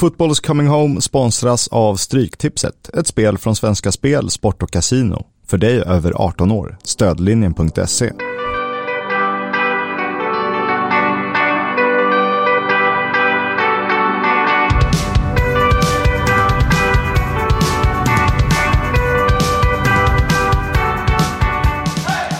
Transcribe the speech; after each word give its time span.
Football 0.00 0.30
is 0.30 0.40
coming 0.40 0.66
home 0.66 1.00
sponsras 1.00 1.68
av 1.68 1.96
Stryktipset, 1.96 2.90
ett 2.94 3.06
spel 3.06 3.38
från 3.38 3.56
Svenska 3.56 3.92
Spel, 3.92 4.30
Sport 4.30 4.62
och 4.62 4.70
Casino. 4.70 5.26
För 5.46 5.58
dig 5.58 5.82
över 5.82 6.12
18 6.16 6.50
år. 6.50 6.78
Stödlinjen.se. 6.82 8.12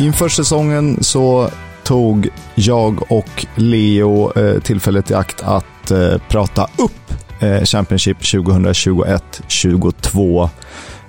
Inför 0.01 0.29
säsongen 0.29 1.03
så 1.03 1.51
tog 1.85 2.29
jag 2.55 3.13
och 3.13 3.47
Leo 3.55 4.39
eh, 4.39 4.61
tillfället 4.61 5.11
i 5.11 5.15
akt 5.15 5.43
att 5.43 5.91
eh, 5.91 6.19
prata 6.29 6.63
upp 6.79 6.93
eh, 7.41 7.64
Championship 7.64 8.20
2021-22 8.20 10.48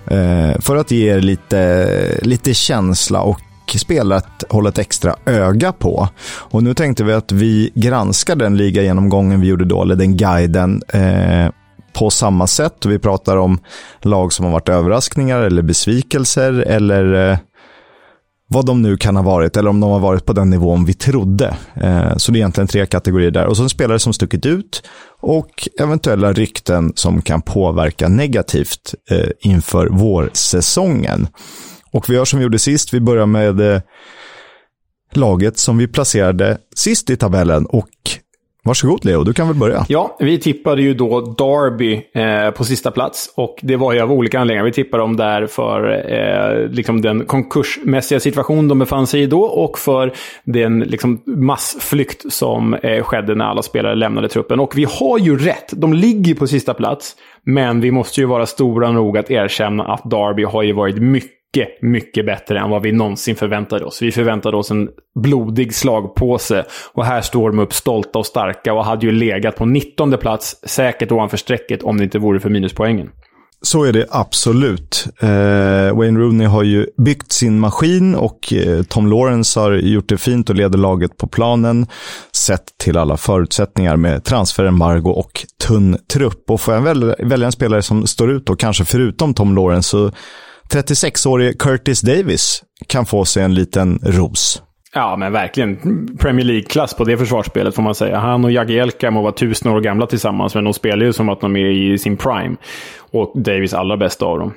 eh, 0.06 0.52
för 0.60 0.76
att 0.76 0.92
ge 0.92 1.14
er 1.14 1.22
lite, 1.22 2.20
lite 2.22 2.54
känsla 2.54 3.22
och 3.22 3.42
spelare 3.80 4.18
att 4.18 4.44
hålla 4.50 4.70
ett 4.70 4.78
extra 4.78 5.16
öga 5.26 5.72
på. 5.72 6.10
Och 6.34 6.64
nu 6.64 6.74
tänkte 6.74 7.04
vi 7.04 7.14
att 7.14 7.32
vi 7.32 7.72
granskar 7.76 8.36
den 8.36 8.58
liga 8.58 8.82
genomgången 8.82 9.42
vi 9.42 9.48
gjorde 9.48 9.66
då, 9.66 9.82
eller 9.82 9.96
den 9.96 10.18
guiden, 10.18 10.82
eh, 10.88 11.50
på 11.94 12.10
samma 12.10 12.48
sätt. 12.48 12.86
Vi 12.86 13.00
pratar 13.00 13.38
om 13.38 13.60
lag 14.02 14.34
som 14.34 14.46
har 14.46 14.52
varit 14.52 14.70
överraskningar 14.70 15.42
eller 15.42 15.62
besvikelser 15.62 16.54
eller 16.54 17.32
eh, 17.32 17.38
vad 18.54 18.66
de 18.66 18.82
nu 18.82 18.98
kan 18.98 19.16
ha 19.16 19.24
varit, 19.24 19.58
eller 19.58 19.70
om 19.70 19.80
de 19.80 19.92
har 19.92 20.00
varit 20.00 20.26
på 20.26 20.34
den 20.34 20.50
nivån 20.50 20.86
vi 20.86 20.94
trodde. 20.94 21.58
Eh, 21.76 22.18
så 22.18 22.32
det 22.32 22.38
är 22.38 22.40
egentligen 22.40 22.68
tre 22.68 22.86
kategorier 22.86 23.32
där. 23.32 23.46
Och 23.46 23.58
så 23.58 23.64
en 23.64 23.70
spelare 23.70 24.00
som 24.00 24.14
stuckit 24.14 24.46
ut 24.46 24.84
och 25.22 25.68
eventuella 25.80 26.34
rykten 26.34 26.94
som 26.96 27.22
kan 27.22 27.42
påverka 27.42 28.08
negativt 28.08 28.96
eh, 29.12 29.30
inför 29.40 29.88
vårsäsongen. 29.88 31.28
Och 31.92 32.10
vi 32.10 32.14
gör 32.14 32.26
som 32.26 32.40
vi 32.40 32.44
gjorde 32.44 32.60
sist, 32.60 32.94
vi 32.94 33.00
börjar 33.00 33.26
med 33.26 33.74
eh, 33.74 33.82
laget 35.14 35.58
som 35.58 35.78
vi 35.78 35.88
placerade 35.88 36.58
sist 36.76 37.10
i 37.10 37.16
tabellen 37.16 37.66
och 37.66 37.90
Varsågod 38.64 39.06
Leo, 39.06 39.24
du 39.24 39.34
kan 39.34 39.48
väl 39.48 39.56
börja. 39.56 39.86
Ja, 39.90 40.16
vi 40.20 40.40
tippade 40.40 40.82
ju 40.82 40.94
då 40.94 41.22
Derby 41.22 42.02
eh, 42.14 42.52
på 42.52 42.64
sista 42.64 42.92
plats. 42.92 43.34
Och 43.36 43.60
det 43.62 43.76
var 43.76 43.94
ju 43.94 44.00
av 44.00 44.12
olika 44.12 44.40
anledningar. 44.40 44.66
Vi 44.66 44.72
tippade 44.72 45.04
dem 45.04 45.18
där 45.18 45.48
för 45.48 45.90
eh, 46.12 46.70
liksom 46.70 47.02
den 47.02 47.26
konkursmässiga 47.26 48.20
situation 48.20 48.68
de 48.68 48.80
befann 48.80 49.08
sig 49.08 49.22
i 49.22 49.26
då 49.26 49.42
och 49.42 49.78
för 49.80 50.14
den 50.44 50.80
liksom, 50.80 51.22
massflykt 51.26 52.34
som 52.34 52.74
eh, 52.74 53.04
skedde 53.04 53.36
när 53.36 53.46
alla 53.46 53.62
spelare 53.62 53.96
lämnade 53.96 54.30
truppen. 54.30 54.60
Och 54.60 54.78
vi 54.78 54.88
har 55.00 55.18
ju 55.20 55.38
rätt. 55.38 55.72
De 55.72 55.94
ligger 55.94 56.36
på 56.36 56.48
sista 56.48 56.74
plats. 56.74 57.16
Men 57.44 57.82
vi 57.82 57.92
måste 57.92 58.22
ju 58.22 58.28
vara 58.28 58.46
stora 58.46 58.92
nog 58.92 59.18
att 59.18 59.32
erkänna 59.32 59.84
att 59.84 60.10
Derby 60.10 60.44
har 60.44 60.64
ju 60.64 60.74
varit 60.74 60.98
mycket 60.98 61.41
mycket, 61.58 61.82
mycket 61.82 62.26
bättre 62.26 62.60
än 62.60 62.70
vad 62.70 62.82
vi 62.82 62.92
någonsin 62.92 63.36
förväntade 63.36 63.86
oss. 63.86 64.02
Vi 64.02 64.12
förväntade 64.12 64.58
oss 64.58 64.72
en 64.72 64.90
blodig 65.20 65.74
slagpåse 65.74 66.66
och 66.94 67.06
här 67.06 67.22
står 67.22 67.50
de 67.50 67.60
upp 67.60 67.74
stolta 67.74 68.20
och 68.20 68.26
starka 68.26 68.74
och 68.74 68.86
hade 68.86 69.06
ju 69.06 69.12
legat 69.12 69.56
på 69.56 69.66
19 69.66 70.18
plats, 70.18 70.56
säkert 70.64 71.12
ovanför 71.12 71.38
strecket 71.38 71.84
om 71.84 71.98
det 71.98 72.04
inte 72.04 72.20
vore 72.20 72.40
för 72.40 72.50
minuspoängen. 72.50 73.10
Så 73.64 73.84
är 73.84 73.94
det 73.94 74.06
absolut. 74.10 75.08
Eh, 75.20 75.98
Wayne 75.98 76.20
Rooney 76.20 76.48
har 76.48 76.64
ju 76.64 76.88
byggt 76.98 77.32
sin 77.32 77.60
maskin 77.60 78.16
och 78.16 78.54
eh, 78.54 78.84
Tom 78.84 79.08
Lawrence 79.08 79.60
har 79.60 79.72
gjort 79.72 80.10
det 80.10 80.18
fint 80.18 80.50
och 80.50 80.56
leder 80.56 80.78
laget 80.78 81.18
på 81.18 81.28
planen. 81.28 81.88
Sett 82.36 82.78
till 82.78 82.98
alla 82.98 83.18
förutsättningar 83.18 83.98
med 83.98 84.24
transferembargo 84.24 85.10
och 85.10 85.46
tunn 85.68 85.98
trupp. 86.14 86.50
Och 86.50 86.62
får 86.62 86.74
jag 86.74 86.82
väl, 86.82 87.16
välja 87.20 87.46
en 87.46 87.52
spelare 87.52 87.82
som 87.82 88.08
står 88.08 88.32
ut 88.32 88.50
och 88.50 88.60
kanske 88.60 88.86
förutom 88.86 89.34
Tom 89.34 89.56
Lawrence 89.56 89.90
så 89.90 90.12
36-årige 90.72 91.54
Curtis 91.54 92.02
Davis 92.02 92.64
kan 92.88 93.06
få 93.06 93.26
sig 93.26 93.44
en 93.44 93.54
liten 93.54 94.00
ros. 94.04 94.62
Ja, 94.94 95.16
men 95.16 95.32
verkligen. 95.32 95.78
Premier 96.18 96.46
League-klass 96.46 96.94
på 96.94 97.04
det 97.04 97.18
försvarsspelet 97.18 97.76
får 97.76 97.84
man 97.84 97.96
säga. 97.96 98.20
Han 98.20 98.46
och 98.46 98.52
Jagielka 98.52 99.12
må 99.12 99.22
vara 99.22 99.32
tusen 99.32 99.72
år 99.72 99.82
gamla 99.82 100.08
tillsammans, 100.08 100.56
men 100.56 100.64
de 100.64 100.74
spelar 100.74 101.06
ju 101.06 101.14
som 101.14 101.30
att 101.30 101.42
de 101.42 101.56
är 101.56 101.94
i 101.94 101.98
sin 101.98 102.18
prime. 102.18 102.56
Och 103.12 103.42
Davis 103.42 103.74
allra 103.74 103.98
bästa 103.98 104.26
av 104.26 104.40
dem. 104.40 104.54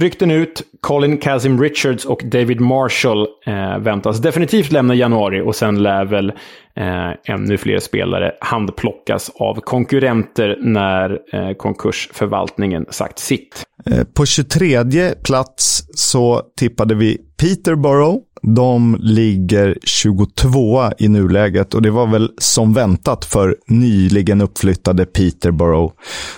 Rykten 0.00 0.30
ut, 0.30 0.62
Colin 0.80 1.18
Kazim 1.18 1.62
Richards 1.62 2.04
och 2.04 2.22
David 2.24 2.60
Marshall 2.60 3.26
eh, 3.46 3.78
väntas 3.78 4.18
definitivt 4.18 4.72
lämna 4.72 4.94
i 4.94 4.98
januari 4.98 5.40
och 5.40 5.56
sen 5.56 5.82
lär 5.82 6.04
väl 6.04 6.32
eh, 6.76 7.34
ännu 7.34 7.58
fler 7.58 7.78
spelare 7.78 8.32
handplockas 8.40 9.30
av 9.34 9.60
konkurrenter 9.60 10.58
när 10.60 11.18
eh, 11.32 11.56
konkursförvaltningen 11.56 12.86
sagt 12.90 13.18
sitt. 13.18 13.62
Eh, 13.86 14.04
på 14.04 14.26
23 14.26 15.14
plats 15.24 15.84
så 15.94 16.42
tippade 16.56 16.94
vi 16.94 17.18
Peterborough. 17.40 18.18
De 18.42 18.96
ligger 19.00 19.78
22 19.84 20.90
i 20.98 21.08
nuläget 21.08 21.74
och 21.74 21.82
det 21.82 21.90
var 21.90 22.06
väl 22.06 22.30
som 22.38 22.72
väntat 22.72 23.24
för 23.24 23.56
nyligen 23.66 24.40
uppflyttade 24.40 25.06
Peterborough. 25.06 25.94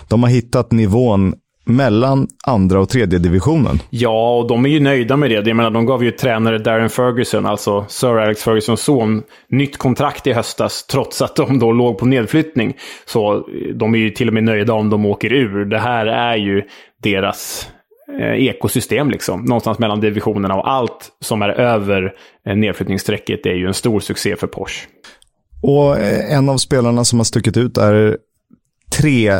De 0.09 0.22
har 0.22 0.31
hittat 0.31 0.72
nivån 0.72 1.34
mellan 1.65 2.28
andra 2.47 2.81
och 2.81 2.89
tredje 2.89 3.19
divisionen. 3.19 3.78
Ja, 3.91 4.37
och 4.37 4.49
de 4.49 4.65
är 4.65 4.69
ju 4.69 4.81
nöjda 4.81 5.17
med 5.17 5.31
det. 5.31 5.34
Jag 5.34 5.56
menar, 5.56 5.71
de 5.71 5.87
gav 5.87 6.05
ju 6.05 6.11
tränare 6.11 6.59
Darren 6.59 6.91
Ferguson, 6.91 7.47
alltså 7.47 7.84
Sir 7.89 8.19
Alex 8.19 8.43
Fergusons 8.43 8.81
son, 8.81 9.23
nytt 9.49 9.78
kontrakt 9.78 10.27
i 10.27 10.33
höstas, 10.33 10.87
trots 10.87 11.22
att 11.22 11.37
de 11.37 11.59
då 11.59 11.72
låg 11.72 11.99
på 11.99 12.06
nedflyttning. 12.06 12.77
Så 13.06 13.49
de 13.75 13.95
är 13.95 13.99
ju 13.99 14.11
till 14.11 14.28
och 14.28 14.34
med 14.34 14.45
nöjda 14.45 14.72
om 14.72 14.91
de 14.91 15.06
åker 15.06 15.33
ur. 15.33 15.65
Det 15.65 15.78
här 15.78 16.06
är 16.06 16.37
ju 16.37 16.62
deras 17.03 17.69
eh, 18.21 18.47
ekosystem, 18.47 19.11
liksom. 19.11 19.45
Någonstans 19.45 19.78
mellan 19.78 20.01
divisionerna 20.01 20.55
och 20.55 20.71
allt 20.71 21.09
som 21.21 21.43
är 21.43 21.49
över 21.49 22.12
eh, 22.47 22.56
nedflyttningsstrecket 22.56 23.47
är 23.47 23.55
ju 23.55 23.67
en 23.67 23.75
stor 23.75 24.01
succé 24.01 24.37
för 24.37 24.47
Porsche. 24.47 24.87
Och 25.62 25.99
eh, 25.99 26.37
en 26.37 26.49
av 26.49 26.56
spelarna 26.56 27.05
som 27.05 27.19
har 27.19 27.25
stuckit 27.25 27.56
ut 27.56 27.78
är 27.78 28.19
tre 28.99 29.33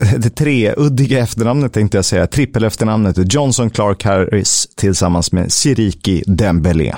det 0.18 0.30
treuddiga 0.30 1.18
efternamnet 1.18 1.72
tänkte 1.72 1.98
jag 1.98 2.04
säga, 2.04 2.26
trippel 2.26 2.64
efternamnet 2.64 3.34
Johnson 3.34 3.70
Clark 3.70 4.04
Harris 4.04 4.68
tillsammans 4.76 5.32
med 5.32 5.52
Siriki 5.52 6.22
Dembele. 6.26 6.96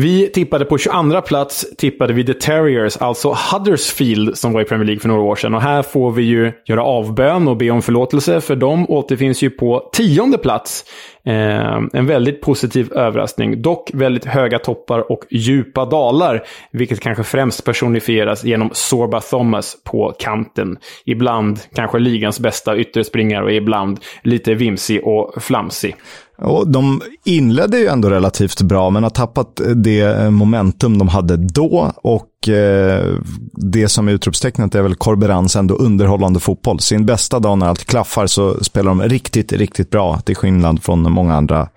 Vi 0.00 0.28
tippade 0.28 0.64
på 0.64 0.78
22 0.78 1.20
plats, 1.20 1.66
tippade 1.78 2.12
vi 2.12 2.24
The 2.24 2.34
Terriers, 2.34 2.96
alltså 2.96 3.36
Huddersfield 3.52 4.38
som 4.38 4.52
var 4.52 4.60
i 4.60 4.64
Premier 4.64 4.86
League 4.86 5.00
för 5.00 5.08
några 5.08 5.22
år 5.22 5.36
sedan. 5.36 5.54
Och 5.54 5.62
här 5.62 5.82
får 5.82 6.10
vi 6.10 6.22
ju 6.22 6.52
göra 6.66 6.82
avbön 6.84 7.48
och 7.48 7.56
be 7.56 7.70
om 7.70 7.82
förlåtelse, 7.82 8.40
för 8.40 8.56
de 8.56 8.90
återfinns 8.90 9.42
ju 9.42 9.50
på 9.50 9.90
tionde 9.92 10.38
plats. 10.38 10.84
Eh, 11.24 11.80
en 11.92 12.06
väldigt 12.06 12.40
positiv 12.40 12.92
överraskning. 12.92 13.62
Dock 13.62 13.90
väldigt 13.94 14.24
höga 14.24 14.58
toppar 14.58 15.12
och 15.12 15.24
djupa 15.30 15.84
dalar. 15.84 16.42
Vilket 16.72 17.00
kanske 17.00 17.24
främst 17.24 17.64
personifieras 17.64 18.44
genom 18.44 18.70
Sorba 18.72 19.20
Thomas 19.20 19.76
på 19.84 20.14
kanten. 20.18 20.78
Ibland 21.04 21.60
kanske 21.74 21.98
ligans 21.98 22.40
bästa 22.40 22.76
ytterspringare 22.76 23.44
och 23.44 23.52
ibland 23.52 23.98
lite 24.22 24.54
vimsig 24.54 25.06
och 25.06 25.42
flamsig. 25.42 25.96
Och 26.40 26.68
de 26.68 27.02
inledde 27.24 27.78
ju 27.78 27.86
ändå 27.86 28.10
relativt 28.10 28.62
bra, 28.62 28.90
men 28.90 29.02
har 29.02 29.10
tappat 29.10 29.60
eh, 29.60 29.66
det 29.66 30.00
eh, 30.00 30.30
momentum 30.30 30.98
de 30.98 31.08
hade 31.08 31.36
då. 31.36 31.92
Och 31.96 32.48
eh, 32.48 33.14
det 33.52 33.88
som 33.88 34.08
är 34.08 34.12
utropstecknet 34.12 34.74
är 34.74 34.82
väl 34.82 34.94
Corberans 34.94 35.56
ändå 35.56 35.74
underhållande 35.74 36.40
fotboll. 36.40 36.80
Sin 36.80 37.06
bästa 37.06 37.38
dag 37.38 37.58
när 37.58 37.66
allt 37.66 37.84
klaffar 37.84 38.26
så 38.26 38.64
spelar 38.64 38.88
de 38.88 39.02
riktigt, 39.02 39.52
riktigt 39.52 39.90
bra. 39.90 40.20
Till 40.20 40.36
skillnad 40.36 40.82
från 40.82 41.12
många 41.12 41.34
andra 41.34 41.68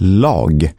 lag. 0.00 0.72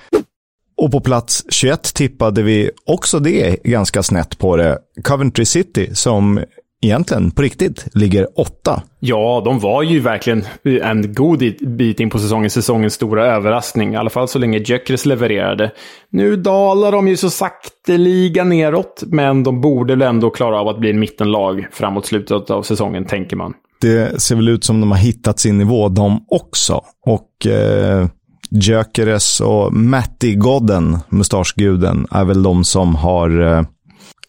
Och 0.77 0.91
på 0.91 0.99
plats 0.99 1.45
21 1.49 1.93
tippade 1.93 2.43
vi 2.43 2.71
också 2.85 3.19
det 3.19 3.63
ganska 3.63 4.03
snett 4.03 4.37
på 4.37 4.57
det. 4.57 4.77
Coventry 5.03 5.45
City 5.45 5.89
som 5.93 6.39
egentligen 6.85 7.31
på 7.31 7.41
riktigt 7.41 7.87
ligger 7.93 8.39
åtta. 8.39 8.83
Ja, 8.99 9.41
de 9.45 9.59
var 9.59 9.83
ju 9.83 9.99
verkligen 9.99 10.43
en 10.63 11.13
god 11.13 11.39
bit 11.77 11.99
in 11.99 12.09
på 12.09 12.19
säsongen. 12.19 12.49
Säsongens 12.49 12.93
stora 12.93 13.25
överraskning. 13.25 13.93
I 13.93 13.97
alla 13.97 14.09
fall 14.09 14.27
så 14.27 14.39
länge 14.39 14.57
Jökres 14.57 15.05
levererade. 15.05 15.71
Nu 16.09 16.35
dalar 16.35 16.91
de 16.91 17.07
ju 17.07 17.17
så 17.17 17.29
sakteliga 17.29 18.43
neråt, 18.43 19.03
men 19.07 19.43
de 19.43 19.61
borde 19.61 19.93
väl 19.93 20.01
ändå 20.01 20.29
klara 20.29 20.59
av 20.59 20.67
att 20.67 20.79
bli 20.79 20.89
en 20.89 20.99
mittenlag 20.99 21.67
framåt 21.71 22.05
slutet 22.05 22.49
av 22.49 22.63
säsongen, 22.63 23.05
tänker 23.05 23.35
man. 23.35 23.53
Det 23.81 24.21
ser 24.21 24.35
väl 24.35 24.49
ut 24.49 24.63
som 24.63 24.81
de 24.81 24.91
har 24.91 24.97
hittat 24.97 25.39
sin 25.39 25.57
nivå, 25.57 25.89
de 25.89 26.25
också. 26.27 26.81
Och 27.05 27.47
eh, 27.47 28.07
Gyökeres 28.49 29.41
och 29.41 29.73
Matti 29.73 30.35
Godden, 30.35 30.97
mustaschguden, 31.09 32.07
är 32.11 32.25
väl 32.25 32.43
de 32.43 32.63
som 32.63 32.95
har 32.95 33.41
eh, 33.41 33.63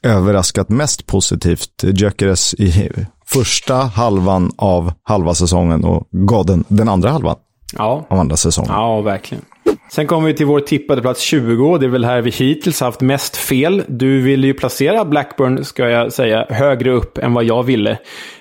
överraskat 0.06 0.68
mest 0.68 1.06
positivt. 1.06 1.82
Gyökeres 1.82 2.54
i 2.54 2.90
första 3.26 3.74
halvan 3.74 4.52
av 4.56 4.92
halva 5.02 5.34
säsongen 5.34 5.84
och 5.84 6.08
Godden 6.10 6.64
den 6.68 6.88
andra 6.88 7.10
halvan 7.10 7.36
ja. 7.72 8.06
av 8.10 8.18
andra 8.18 8.36
säsongen. 8.36 8.72
Ja, 8.74 9.00
verkligen. 9.00 9.44
Sen 9.90 10.06
kommer 10.06 10.26
vi 10.28 10.34
till 10.34 10.46
vår 10.46 10.60
tippade 10.60 11.02
plats 11.02 11.20
20. 11.20 11.78
Det 11.78 11.86
är 11.86 11.90
väl 11.90 12.04
här 12.04 12.22
vi 12.22 12.30
hittills 12.30 12.80
haft 12.80 13.00
mest 13.00 13.36
fel. 13.36 13.82
Du 13.88 14.22
ville 14.22 14.46
ju 14.46 14.54
placera 14.54 15.04
Blackburn, 15.04 15.64
ska 15.64 15.88
jag 15.88 16.12
säga, 16.12 16.46
högre 16.50 16.90
upp 16.90 17.18
än 17.18 17.34
vad 17.34 17.44
jag 17.44 17.62
ville. 17.62 17.98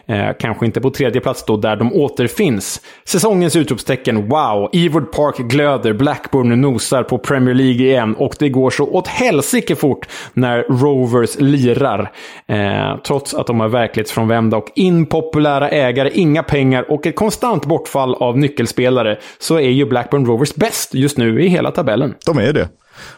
Eh, 0.08 0.30
kanske 0.40 0.66
inte 0.66 0.82
på 0.82 0.90
tredje 0.90 1.22
plats 1.22 1.46
då, 1.46 1.58
där 1.58 1.76
de 1.76 1.94
återfinns. 1.94 2.82
Säsongens 3.06 3.56
utropstecken, 3.56 4.30
wow! 4.30 4.70
Ewood 4.74 5.12
Park 5.12 5.38
glöder, 5.38 5.94
Blackburn 5.94 6.62
nosar 6.62 7.04
på 7.04 7.18
Premier 7.18 7.56
League 7.56 7.86
igen 7.86 8.16
och 8.16 8.36
det 8.40 8.50
går 8.50 8.70
så 8.70 8.86
åt 8.86 9.08
helsike 9.08 9.76
fort 9.76 10.08
när 10.34 10.60
Rovers 10.60 11.40
lirar. 11.40 12.12
Eh, 12.48 12.98
trots 13.08 13.34
att 13.34 13.48
de 13.48 13.62
är 13.62 13.68
verklighetsfrånvända 13.68 14.58
och 14.58 14.72
impopulära 14.76 15.70
ägare, 15.70 16.10
inga 16.14 16.44
pengar 16.44 16.92
och 16.92 17.08
ett 17.08 17.16
konstant 17.16 17.66
bortfall 17.66 18.16
av 18.16 18.38
nyckelspelare 18.38 19.18
så 19.40 19.56
är 19.56 19.70
ju 19.70 19.86
Blackburn 19.86 20.26
Rovers 20.26 20.56
bäst 20.56 20.94
just 20.94 21.18
nu 21.18 21.44
i 21.44 21.48
hela 21.48 21.72
tabellen. 21.72 22.14
De 22.26 22.38
är 22.38 22.54
det. 22.54 22.70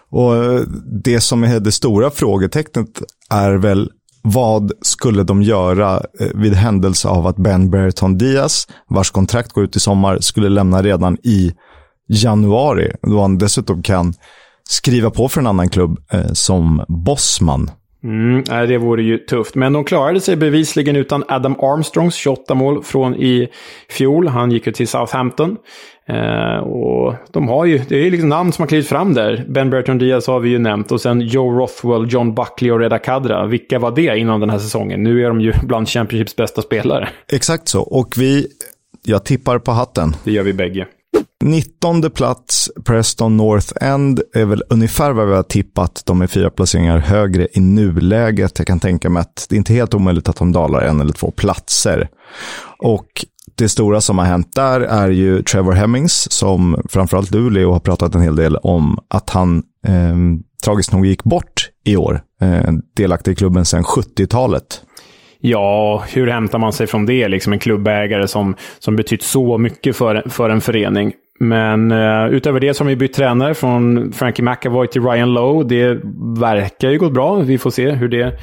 Och 0.10 0.36
eh, 0.36 0.60
det 1.04 1.20
som 1.20 1.44
är 1.44 1.60
det 1.60 1.72
stora 1.72 2.10
frågetecknet 2.10 3.02
är 3.30 3.54
väl 3.54 3.90
vad 4.22 4.72
skulle 4.82 5.24
de 5.24 5.42
göra 5.42 6.02
eh, 6.20 6.28
vid 6.36 6.54
händelse 6.54 7.08
av 7.08 7.28
att 7.28 7.38
Ben 7.38 7.70
Brereton 7.70 8.18
Diaz, 8.18 8.68
vars 8.90 9.12
kontrakt 9.12 9.52
går 9.52 9.64
ut 9.64 9.76
i 9.76 9.80
sommar, 9.80 10.20
skulle 10.20 10.50
lämna 10.50 10.82
redan 10.82 11.18
i 11.24 11.54
januari, 12.08 12.92
då 13.02 13.22
han 13.22 13.38
dessutom 13.38 13.84
kan 13.84 14.14
skriva 14.70 15.10
på 15.10 15.30
för 15.30 15.42
en 15.42 15.48
annan 15.48 15.70
klubb 15.70 16.00
eh, 16.12 16.32
som 16.34 16.86
bossman. 16.88 17.72
Mm, 18.04 18.44
det 18.44 18.78
vore 18.78 19.04
ju 19.04 19.18
tufft. 19.18 19.56
Men 19.56 19.74
de 19.74 19.84
klarade 19.84 20.22
sig 20.22 20.36
bevisligen 20.36 20.96
utan 20.96 21.24
Adam 21.28 21.56
Armstrongs 21.60 22.16
28 22.16 22.56
mål 22.56 22.84
från 22.84 23.16
i 23.16 23.48
fjol. 23.90 24.28
Han 24.28 24.52
gick 24.52 24.68
ju 24.68 24.72
till 24.72 24.88
Southampton. 24.88 25.58
Eh, 26.10 26.58
och 26.58 27.16
de 27.32 27.48
har 27.48 27.66
ju, 27.66 27.78
det 27.78 27.96
är 27.96 28.04
ju 28.04 28.12
liksom 28.12 28.30
namn 28.30 28.52
som 28.52 28.62
har 28.62 28.68
klivit 28.68 28.88
fram 28.88 29.14
där. 29.14 29.46
Ben 29.50 29.70
Bertrand 29.70 30.00
Diaz 30.00 30.28
har 30.28 30.40
vi 30.40 30.50
ju 30.50 30.60
nämnt. 30.60 30.92
Och 30.92 31.02
sen 31.02 31.22
Joe 31.22 31.60
Rothwell, 31.60 32.14
John 32.14 32.36
Buckley 32.36 32.72
och 32.72 32.80
Reda 32.80 33.00
Kadra. 33.00 33.46
Vilka 33.46 33.80
var 33.80 33.92
det 33.96 34.18
innan 34.18 34.40
den 34.40 34.50
här 34.50 34.60
säsongen? 34.60 35.04
Nu 35.04 35.26
är 35.26 35.28
de 35.28 35.42
ju 35.42 35.54
bland 35.64 35.90
Championships 35.90 36.36
bästa 36.36 36.62
spelare. 36.62 37.10
Exakt 37.32 37.68
så. 37.68 37.82
Och 37.82 38.14
vi, 38.18 38.48
jag 39.06 39.26
tippar 39.26 39.60
på 39.60 39.72
hatten. 39.72 40.16
Det 40.24 40.32
gör 40.32 40.44
vi 40.44 40.54
bägge. 40.54 40.88
19 41.44 42.12
plats, 42.12 42.72
Preston 42.86 43.38
North 43.38 43.74
End, 43.82 44.22
är 44.34 44.46
väl 44.46 44.64
ungefär 44.70 45.12
vad 45.12 45.28
vi 45.28 45.36
har 45.36 45.44
tippat. 45.44 46.04
De 46.06 46.22
är 46.22 46.28
fyra 46.28 46.50
placeringar 46.50 46.98
högre 46.98 47.48
i 47.54 47.60
nuläget. 47.60 48.52
Jag 48.58 48.68
kan 48.68 48.80
tänka 48.80 49.10
mig 49.10 49.22
att 49.22 49.46
det 49.50 49.56
är 49.56 49.58
inte 49.58 49.74
helt 49.74 49.94
omöjligt 49.94 50.30
att 50.30 50.36
de 50.36 50.52
dalar 50.52 50.82
en 50.82 51.02
eller 51.02 51.14
två 51.14 51.32
platser. 51.32 52.10
Och 52.80 53.08
det 53.56 53.70
stora 53.70 54.02
som 54.02 54.18
har 54.18 54.26
hänt 54.26 54.56
där 54.56 54.82
är 54.82 55.10
ju 55.10 55.44
Trevor 55.44 55.74
Hemmings, 55.74 56.32
som 56.32 56.82
framförallt 56.90 57.32
du, 57.32 57.50
Leo, 57.50 57.72
har 57.72 57.80
pratat 57.80 58.16
en 58.16 58.22
hel 58.22 58.36
del 58.36 58.58
om 58.58 59.00
att 59.08 59.30
han 59.30 59.64
eh, 59.88 60.16
tragiskt 60.64 60.92
nog 60.92 61.06
gick 61.06 61.24
bort 61.24 61.70
i 61.86 61.98
år. 61.98 62.22
Eh, 62.42 62.72
delaktig 62.96 63.32
i 63.32 63.36
klubben 63.36 63.66
sedan 63.66 63.84
70-talet. 63.84 64.82
Ja, 65.40 66.04
hur 66.10 66.28
hämtar 66.28 66.60
man 66.60 66.74
sig 66.74 66.88
från 66.88 67.06
det? 67.06 67.28
Liksom 67.28 67.54
en 67.54 67.60
klubbägare 67.60 68.28
som, 68.28 68.56
som 68.80 68.96
betytt 68.96 69.24
så 69.24 69.58
mycket 69.58 69.96
för, 69.96 70.30
för 70.30 70.50
en 70.50 70.62
förening. 70.62 71.14
Men 71.40 71.92
uh, 71.92 72.28
utöver 72.30 72.60
det 72.60 72.74
så 72.74 72.84
har 72.84 72.90
vi 72.90 72.96
bytt 72.96 73.14
tränare 73.14 73.54
från 73.54 74.12
Frankie 74.12 74.46
McAvoy 74.46 74.88
till 74.88 75.04
Ryan 75.04 75.34
Lowe. 75.34 75.64
Det 75.64 76.00
verkar 76.40 76.90
ju 76.90 76.98
gått 76.98 77.14
bra. 77.14 77.36
Vi 77.36 77.58
får 77.58 77.70
se 77.70 77.92
hur 77.92 78.08
det 78.08 78.40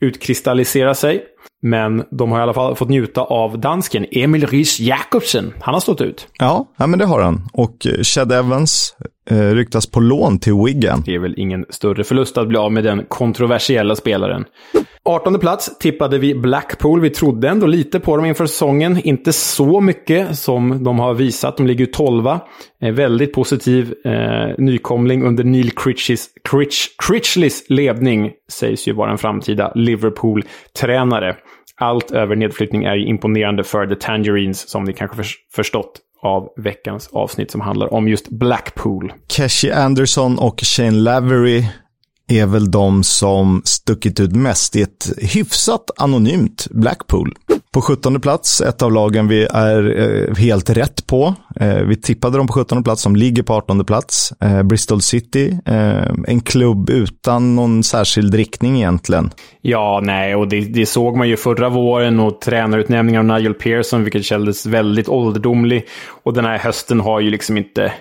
utkristalliserar 0.00 0.94
sig. 0.94 1.24
Men 1.62 2.04
de 2.10 2.32
har 2.32 2.38
i 2.38 2.42
alla 2.42 2.54
fall 2.54 2.76
fått 2.76 2.88
njuta 2.88 3.20
av 3.20 3.58
dansken 3.58 4.06
Emil 4.10 4.46
Rys 4.46 4.80
Jakobsen. 4.80 5.54
Han 5.60 5.74
har 5.74 5.80
stått 5.80 6.00
ut. 6.00 6.28
Ja, 6.38 6.66
ja 6.76 6.86
men 6.86 6.98
det 6.98 7.04
har 7.04 7.20
han. 7.20 7.48
Och 7.52 7.86
eh, 7.86 8.02
Chad 8.02 8.32
Evans 8.32 8.96
Eh, 9.30 9.54
ryktas 9.54 9.86
på 9.86 10.00
lån 10.00 10.38
till 10.38 10.54
Wigan. 10.66 11.02
Det 11.06 11.14
är 11.14 11.18
väl 11.18 11.34
ingen 11.36 11.64
större 11.68 12.04
förlust 12.04 12.38
att 12.38 12.48
bli 12.48 12.58
av 12.58 12.72
med 12.72 12.84
den 12.84 13.04
kontroversiella 13.08 13.96
spelaren. 13.96 14.44
18 15.04 15.38
plats 15.38 15.78
tippade 15.78 16.18
vi 16.18 16.34
Blackpool. 16.34 17.00
Vi 17.00 17.10
trodde 17.10 17.48
ändå 17.48 17.66
lite 17.66 18.00
på 18.00 18.16
dem 18.16 18.26
inför 18.26 18.46
säsongen. 18.46 19.00
Inte 19.04 19.32
så 19.32 19.80
mycket 19.80 20.38
som 20.38 20.84
de 20.84 20.98
har 20.98 21.14
visat. 21.14 21.56
De 21.56 21.66
ligger 21.66 21.84
ju 21.84 21.92
12. 21.92 22.26
Eh, 22.26 22.40
väldigt 22.92 23.32
positiv 23.32 23.94
eh, 24.04 24.54
nykomling 24.58 25.24
under 25.24 25.44
Neil 25.44 25.70
Critchleys, 25.70 26.28
Critch, 26.50 26.86
Critchleys 27.06 27.64
ledning. 27.68 28.30
Sägs 28.52 28.88
ju 28.88 28.92
vara 28.92 29.10
en 29.10 29.18
framtida 29.18 29.72
Liverpool-tränare. 29.74 31.36
Allt 31.76 32.10
över 32.10 32.36
nedflyttning 32.36 32.84
är 32.84 32.94
ju 32.94 33.06
imponerande 33.06 33.64
för 33.64 33.86
The 33.86 33.94
Tangerines, 33.94 34.68
som 34.68 34.84
ni 34.84 34.92
kanske 34.92 35.22
förstått 35.54 36.00
av 36.22 36.48
veckans 36.56 37.08
avsnitt 37.12 37.50
som 37.50 37.60
handlar 37.60 37.94
om 37.94 38.08
just 38.08 38.28
Blackpool. 38.28 39.12
Cashy 39.26 39.70
Anderson 39.70 40.38
och 40.38 40.60
Shane 40.62 40.90
Lavery 40.90 41.66
är 42.28 42.46
väl 42.46 42.70
de 42.70 43.04
som 43.04 43.62
stuckit 43.64 44.20
ut 44.20 44.32
mest 44.32 44.76
i 44.76 44.82
ett 44.82 45.12
hyfsat 45.18 45.90
anonymt 45.96 46.66
Blackpool. 46.70 47.34
På 47.74 47.80
17 47.80 48.20
plats, 48.20 48.60
ett 48.60 48.82
av 48.82 48.92
lagen 48.92 49.28
vi 49.28 49.44
är 49.44 50.00
eh, 50.00 50.36
helt 50.36 50.70
rätt 50.70 51.06
på. 51.06 51.34
Eh, 51.60 51.76
vi 51.76 51.96
tippade 51.96 52.38
dem 52.38 52.46
på 52.46 52.52
17 52.52 52.84
plats, 52.84 53.02
som 53.02 53.16
ligger 53.16 53.42
på 53.42 53.54
18 53.54 53.84
plats. 53.84 54.32
Eh, 54.40 54.62
Bristol 54.62 55.02
City, 55.02 55.58
en 56.26 56.40
klubb 56.40 56.90
utan 56.90 57.56
någon 57.56 57.82
särskild 57.82 58.34
riktning 58.34 58.76
egentligen. 58.76 59.30
Ja, 59.60 60.00
nej, 60.02 60.34
och 60.34 60.48
det, 60.48 60.60
det, 60.60 60.86
såg 60.86 61.16
man 61.16 61.28
ju 61.28 61.36
förra 61.36 61.68
våren 61.68 62.20
och 62.20 62.40
tränarutnämningen 62.40 63.30
av 63.30 63.36
Nigel 63.36 63.54
Pearson, 63.54 64.02
vilket 64.04 64.24
kändes 64.24 64.66
väldigt 64.66 65.08
ålderdomlig. 65.08 65.86
Och 66.24 66.34
den 66.34 66.44
här 66.44 66.58
hösten 66.58 67.00
har 67.00 67.20
ju 67.20 67.30
liksom 67.30 67.58
inte 67.58 67.92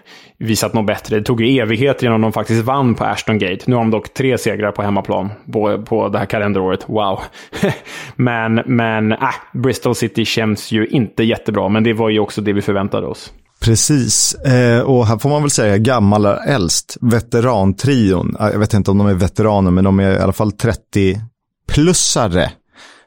visat 0.42 0.74
något 0.74 0.88
bättre. 0.88 1.18
Det 1.18 1.24
tog 1.24 1.42
ju 1.42 1.62
evigheter 1.62 2.08
innan 2.08 2.22
de 2.22 2.34
faktiskt 2.34 2.64
vann 2.64 2.96
på 2.96 3.04
Ashton 3.04 3.40
Gate. 3.40 3.60
Nu 3.66 3.76
har 3.76 3.82
de 3.82 3.92
dock 3.92 4.14
tre 4.14 4.38
segrar 4.38 4.72
på 4.72 4.82
hemmaplan 4.82 5.30
på, 5.54 5.82
på 5.82 6.10
det 6.10 6.20
här 6.20 6.26
kalenderåret. 6.26 6.84
Wow. 6.88 7.20
men, 8.16 8.62
men 8.66 9.12
äh, 9.12 9.18
Bristol 9.54 9.96
City 9.96 10.26
känns 10.26 10.72
ju 10.72 10.88
inte 10.88 11.24
jättebra, 11.24 11.70
men 11.70 11.84
det 11.84 11.94
var 11.94 12.10
ju 12.10 12.20
också 12.20 12.42
det 12.42 12.54
vi 12.54 12.62
förväntade 12.62 13.08
oss. 13.08 13.32
Precis, 13.62 14.34
eh, 14.34 14.82
och 14.82 15.08
här 15.08 15.18
får 15.18 15.30
man 15.30 15.42
väl 15.42 15.52
säga 15.52 15.78
gammal 15.78 16.26
är 16.26 16.48
äldst. 16.48 16.98
Veterantrion, 17.02 18.36
jag 18.40 18.60
vet 18.60 18.74
inte 18.74 18.92
om 18.92 18.98
de 18.98 19.08
är 19.08 19.14
veteraner, 19.14 19.72
men 19.72 19.84
de 19.84 20.00
är 20.00 20.12
i 20.12 20.20
alla 20.20 20.34
fall 20.34 20.52
30-plussare. 20.52 22.44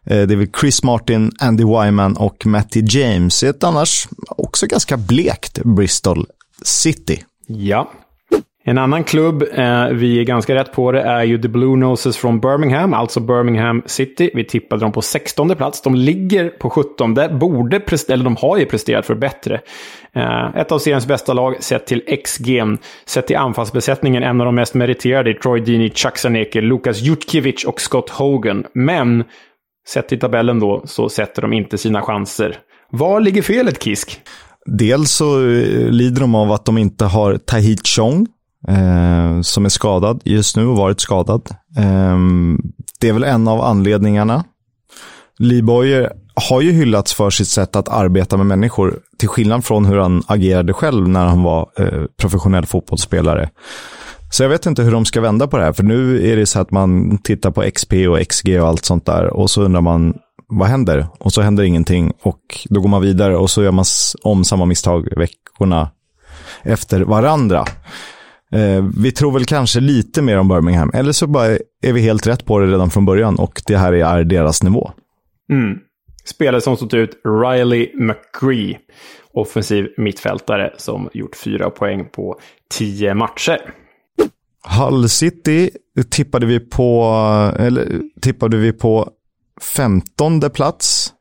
Eh, 0.07 0.23
det 0.27 0.35
är 0.35 0.37
väl 0.37 0.51
Chris 0.61 0.83
Martin, 0.83 1.33
Andy 1.39 1.65
Wyman 1.65 2.17
och 2.17 2.47
Matty 2.47 2.83
James. 2.89 3.43
Ett 3.43 3.65
annars 3.65 4.09
också 4.29 4.67
ganska 4.67 4.97
blekt 4.97 5.63
Bristol 5.63 6.27
City. 6.65 7.23
Ja. 7.47 7.91
En 8.67 8.79
annan 8.79 9.05
klubb, 9.05 9.43
eh, 9.53 9.87
vi 9.87 10.21
är 10.21 10.25
ganska 10.25 10.55
rätt 10.55 10.73
på 10.73 10.93
det, 10.93 11.01
är 11.01 11.25
ju 11.25 11.39
The 11.39 11.49
Blue 11.49 11.77
Noses 11.77 12.17
från 12.17 12.41
Birmingham, 12.41 12.95
alltså 12.95 13.21
Birmingham 13.21 13.83
City. 13.87 14.31
Vi 14.35 14.45
tippade 14.45 14.81
dem 14.81 14.93
på 14.93 15.03
16 15.03 15.57
plats. 15.57 15.83
De 15.83 15.95
ligger 15.95 16.49
på 16.49 16.71
17. 16.71 17.15
Borde, 17.39 17.81
eller 18.09 18.25
de 18.25 18.37
har 18.37 18.59
ju 18.59 18.67
presterat 18.67 19.07
för 19.07 19.15
bättre. 19.15 19.61
Eh, 20.13 20.57
ett 20.57 20.73
av 20.73 20.79
seriens 20.79 21.07
bästa 21.07 21.33
lag 21.33 21.63
sett 21.63 21.87
till 21.87 22.03
XG. 22.25 22.63
Sett 23.07 23.27
till 23.27 23.37
anfallsbesättningen, 23.37 24.23
en 24.23 24.41
av 24.41 24.45
de 24.45 24.55
mest 24.55 24.75
meriterade, 24.75 25.35
Troy 25.35 25.61
Dini, 25.61 25.91
Chuck 25.91 26.19
Saneke, 26.19 26.61
Lukas 26.61 27.01
Jutkiewicz 27.01 27.65
och 27.65 27.81
Scott 27.81 28.11
Hogan. 28.11 28.65
Men 28.75 29.25
sett 29.89 30.09
till 30.09 30.19
tabellen 30.19 30.61
då, 30.61 30.83
så 30.85 31.09
sätter 31.09 31.43
de 31.43 31.53
inte 31.53 31.79
sina 31.79 32.03
chanser. 32.03 32.59
Var 32.91 33.21
ligger 33.21 33.43
felet, 33.43 33.83
Kisk? 33.83 34.21
Dels 34.67 35.11
så 35.11 35.49
eh, 35.49 35.89
lider 35.91 36.21
de 36.21 36.35
av 36.35 36.53
att 36.53 36.65
de 36.65 36.79
inte 36.79 37.05
har 37.05 37.39
Tahit 37.39 37.87
Chong, 37.87 38.27
eh, 38.69 39.41
som 39.41 39.65
är 39.65 39.69
skadad 39.69 40.21
just 40.25 40.57
nu 40.57 40.67
och 40.67 40.77
varit 40.77 41.01
skadad. 41.01 41.51
Eh, 41.79 42.19
det 43.01 43.09
är 43.09 43.13
väl 43.13 43.25
en 43.25 43.49
av 43.49 43.61
anledningarna. 43.61 44.45
Lee 45.39 45.63
Boyer 45.63 46.03
eh, 46.03 46.09
har 46.49 46.61
ju 46.61 46.73
hyllats 46.73 47.15
för 47.15 47.31
sitt 47.31 47.49
sätt 47.49 47.77
att 47.77 47.89
arbeta 47.89 48.37
med 48.37 48.47
människor, 48.47 48.99
till 49.19 49.29
skillnad 49.29 49.65
från 49.65 49.85
hur 49.85 49.99
han 49.99 50.23
agerade 50.27 50.73
själv 50.73 51.09
när 51.09 51.27
han 51.27 51.43
var 51.43 51.69
eh, 51.79 52.05
professionell 52.17 52.67
fotbollsspelare. 52.67 53.51
Så 54.31 54.43
jag 54.43 54.51
vet 54.51 54.67
inte 54.67 54.83
hur 54.83 54.93
de 54.93 55.05
ska 55.05 55.21
vända 55.21 55.47
på 55.47 55.57
det 55.57 55.65
här, 55.65 55.73
för 55.73 55.83
nu 55.83 56.31
är 56.33 56.37
det 56.37 56.47
så 56.47 56.61
att 56.61 56.71
man 56.71 57.19
tittar 57.19 57.51
på 57.51 57.63
XP 57.75 57.93
och 57.93 58.29
XG 58.29 58.61
och 58.61 58.69
allt 58.69 58.85
sånt 58.85 59.07
där 59.07 59.27
och 59.27 59.51
så 59.51 59.63
undrar 59.63 59.81
man, 59.81 60.15
vad 60.49 60.69
händer? 60.69 61.07
Och 61.21 61.33
så 61.33 61.43
händer 61.43 61.65
ingenting 61.65 62.13
och 62.23 62.67
då 62.71 62.81
går 62.81 62.89
man 62.89 63.03
vidare 63.03 63.37
och 63.37 63.51
så 63.51 63.63
gör 63.63 63.73
man 63.73 63.85
om 64.23 64.45
samma 64.45 64.65
misstag 64.65 65.09
veckorna 65.17 65.91
efter 66.63 67.01
varandra. 67.01 67.65
Eh, 68.53 68.85
vi 68.97 69.13
tror 69.13 69.33
väl 69.33 69.45
kanske 69.45 69.81
lite 69.81 70.23
mer 70.23 70.39
om 70.39 70.49
Birmingham, 70.49 70.91
eller 70.95 71.13
så 71.13 71.27
bara 71.27 71.47
är 71.83 71.93
vi 71.93 72.01
helt 72.01 72.27
rätt 72.27 72.45
på 72.45 72.59
det 72.59 72.67
redan 72.67 72.91
från 72.91 73.07
början 73.07 73.39
och 73.39 73.63
det 73.67 73.77
här 73.77 73.93
är 73.93 74.25
deras 74.25 74.63
nivå. 74.63 74.91
Mm. 75.51 75.79
Spelare 76.25 76.61
som 76.61 76.77
stått 76.77 76.95
ut, 76.95 77.21
Riley 77.25 77.91
McCree, 77.95 78.79
offensiv 79.33 79.89
mittfältare 79.97 80.73
som 80.77 81.09
gjort 81.13 81.37
fyra 81.37 81.71
poäng 81.71 82.09
på 82.13 82.41
tio 82.79 83.15
matcher. 83.15 83.75
Hull 84.79 85.09
City 85.09 85.71
tippade 86.11 86.47
vi 86.47 86.61
på, 86.61 87.05
eller 87.59 88.03
tippade 88.21 88.57
vi 88.57 88.73
på 88.73 89.11
femtonde 89.61 90.51
plats. 90.51 91.13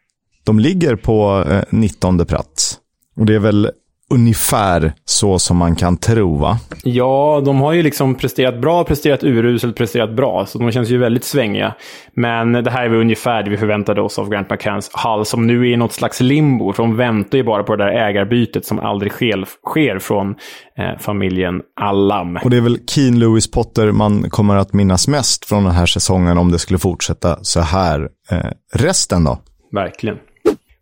De 0.44 0.60
ligger 0.60 0.96
på 0.96 1.46
eh, 1.50 1.64
nittonde 1.70 2.26
plats. 2.26 2.80
Och 3.16 3.26
det 3.26 3.36
är 3.36 3.40
väl 3.40 3.72
ungefär 4.14 4.94
så 5.06 5.40
som 5.40 5.58
man 5.58 5.76
kan 5.76 5.98
tro, 5.98 6.38
va? 6.38 6.60
Ja, 6.84 7.42
de 7.46 7.62
har 7.62 7.74
ju 7.74 7.84
liksom 7.84 8.16
presterat 8.16 8.62
bra, 8.62 8.84
presterat 8.84 9.24
uruselt, 9.24 9.76
presterat 9.76 10.16
bra. 10.16 10.46
Så 10.46 10.60
de 10.60 10.72
känns 10.72 10.90
ju 10.90 10.98
väldigt 10.98 11.24
svängiga. 11.24 11.76
Men 12.16 12.52
det 12.52 12.72
här 12.72 12.86
är 12.86 12.90
väl 12.90 13.00
ungefär 13.00 13.44
det 13.44 13.50
vi 13.50 13.58
förväntade 13.58 14.02
oss 14.02 14.20
av 14.20 14.30
Grant 14.30 14.50
McCanns 14.50 14.92
Hull, 14.94 15.26
som 15.26 15.48
nu 15.48 15.62
är 15.62 15.74
i 15.74 15.78
något 15.78 15.94
slags 15.94 16.22
limbo. 16.22 16.74
För 16.74 16.84
de 16.84 16.96
väntar 16.96 17.38
ju 17.38 17.44
bara 17.44 17.64
på 17.64 17.76
det 17.76 17.84
där 17.84 17.92
ägarbytet 17.92 18.66
som 18.66 18.80
aldrig 18.80 19.12
sker, 19.12 19.46
sker 19.70 20.00
från 20.00 20.36
eh, 20.78 21.00
familjen 21.00 21.62
Allam. 21.82 22.40
Och 22.44 22.50
det 22.50 22.58
är 22.58 22.62
väl 22.62 22.78
Keen 22.88 23.20
Lewis 23.20 23.52
Potter 23.52 23.92
man 23.92 24.30
kommer 24.30 24.56
att 24.56 24.74
minnas 24.74 25.08
mest 25.08 25.46
från 25.46 25.64
den 25.64 25.74
här 25.74 25.86
säsongen 25.86 26.38
om 26.38 26.52
det 26.52 26.60
skulle 26.60 26.80
fortsätta 26.80 27.38
så 27.42 27.62
här. 27.62 28.10
Eh, 28.32 28.38
resten 28.74 29.24
då? 29.24 29.40
Verkligen. 29.72 30.18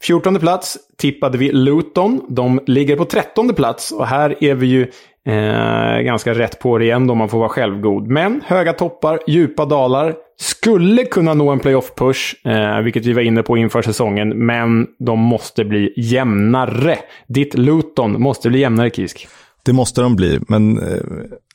14 0.02 0.40
plats 0.40 0.78
tippade 0.98 1.38
vi 1.38 1.52
Luton. 1.52 2.22
De 2.30 2.60
ligger 2.66 2.96
på 2.96 3.06
13 3.06 3.54
plats 3.54 3.92
och 3.92 4.08
här 4.08 4.44
är 4.44 4.56
vi 4.56 4.68
ju 4.68 4.82
eh, 5.26 6.02
ganska 6.02 6.34
rätt 6.34 6.60
på 6.60 6.78
det 6.78 6.86
igen 6.86 7.10
om 7.10 7.18
man 7.18 7.30
får 7.30 7.40
vara 7.40 7.50
självgod. 7.50 8.08
Men 8.08 8.42
höga 8.46 8.74
toppar, 8.74 9.20
djupa 9.28 9.66
dalar. 9.66 10.16
Skulle 10.40 11.06
kunna 11.06 11.34
nå 11.34 11.50
en 11.50 11.60
playoff-push, 11.60 12.48
eh, 12.48 12.84
vilket 12.84 13.06
vi 13.06 13.14
var 13.14 13.22
inne 13.22 13.44
på 13.44 13.58
inför 13.58 13.82
säsongen. 13.82 14.46
Men 14.46 14.88
de 15.00 15.20
måste 15.20 15.66
bli 15.66 15.94
jämnare. 15.98 16.98
Ditt 17.28 17.54
Luton 17.54 18.22
måste 18.22 18.50
bli 18.50 18.60
jämnare, 18.60 18.90
Kisk. 18.90 19.28
Det 19.64 19.74
måste 19.74 20.02
de 20.02 20.16
bli, 20.16 20.40
men 20.48 20.78
eh, 20.78 21.00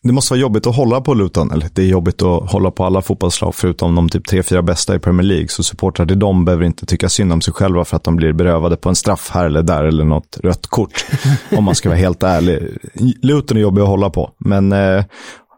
det 0.06 0.12
måste 0.12 0.32
vara 0.32 0.40
jobbigt 0.40 0.66
att 0.66 0.76
hålla 0.76 1.00
på 1.00 1.14
Luton. 1.14 1.50
Eller 1.50 1.68
det 1.72 1.82
är 1.82 1.86
jobbigt 1.86 2.22
att 2.22 2.50
hålla 2.50 2.70
på 2.70 2.84
alla 2.84 3.02
fotbollslag 3.02 3.54
förutom 3.54 3.94
de 3.94 4.08
typ 4.08 4.26
tre, 4.26 4.42
fyra 4.42 4.62
bästa 4.62 4.94
i 4.94 4.98
Premier 4.98 5.22
League. 5.22 5.48
Så 5.48 5.62
supportrar 5.62 6.06
till 6.06 6.18
dem 6.18 6.44
behöver 6.44 6.64
inte 6.64 6.86
tycka 6.86 7.08
synd 7.08 7.32
om 7.32 7.40
sig 7.40 7.54
själva 7.54 7.84
för 7.84 7.96
att 7.96 8.04
de 8.04 8.16
blir 8.16 8.32
berövade 8.32 8.76
på 8.76 8.88
en 8.88 8.94
straff 8.94 9.30
här 9.32 9.46
eller 9.46 9.62
där 9.62 9.84
eller 9.84 10.04
något 10.04 10.38
rött 10.42 10.66
kort. 10.66 11.04
om 11.56 11.64
man 11.64 11.74
ska 11.74 11.88
vara 11.88 11.98
helt 11.98 12.22
ärlig. 12.22 12.78
Luton 13.22 13.56
är 13.56 13.60
jobbig 13.60 13.82
att 13.82 13.88
hålla 13.88 14.10
på, 14.10 14.30
men 14.38 14.72
eh, 14.72 15.04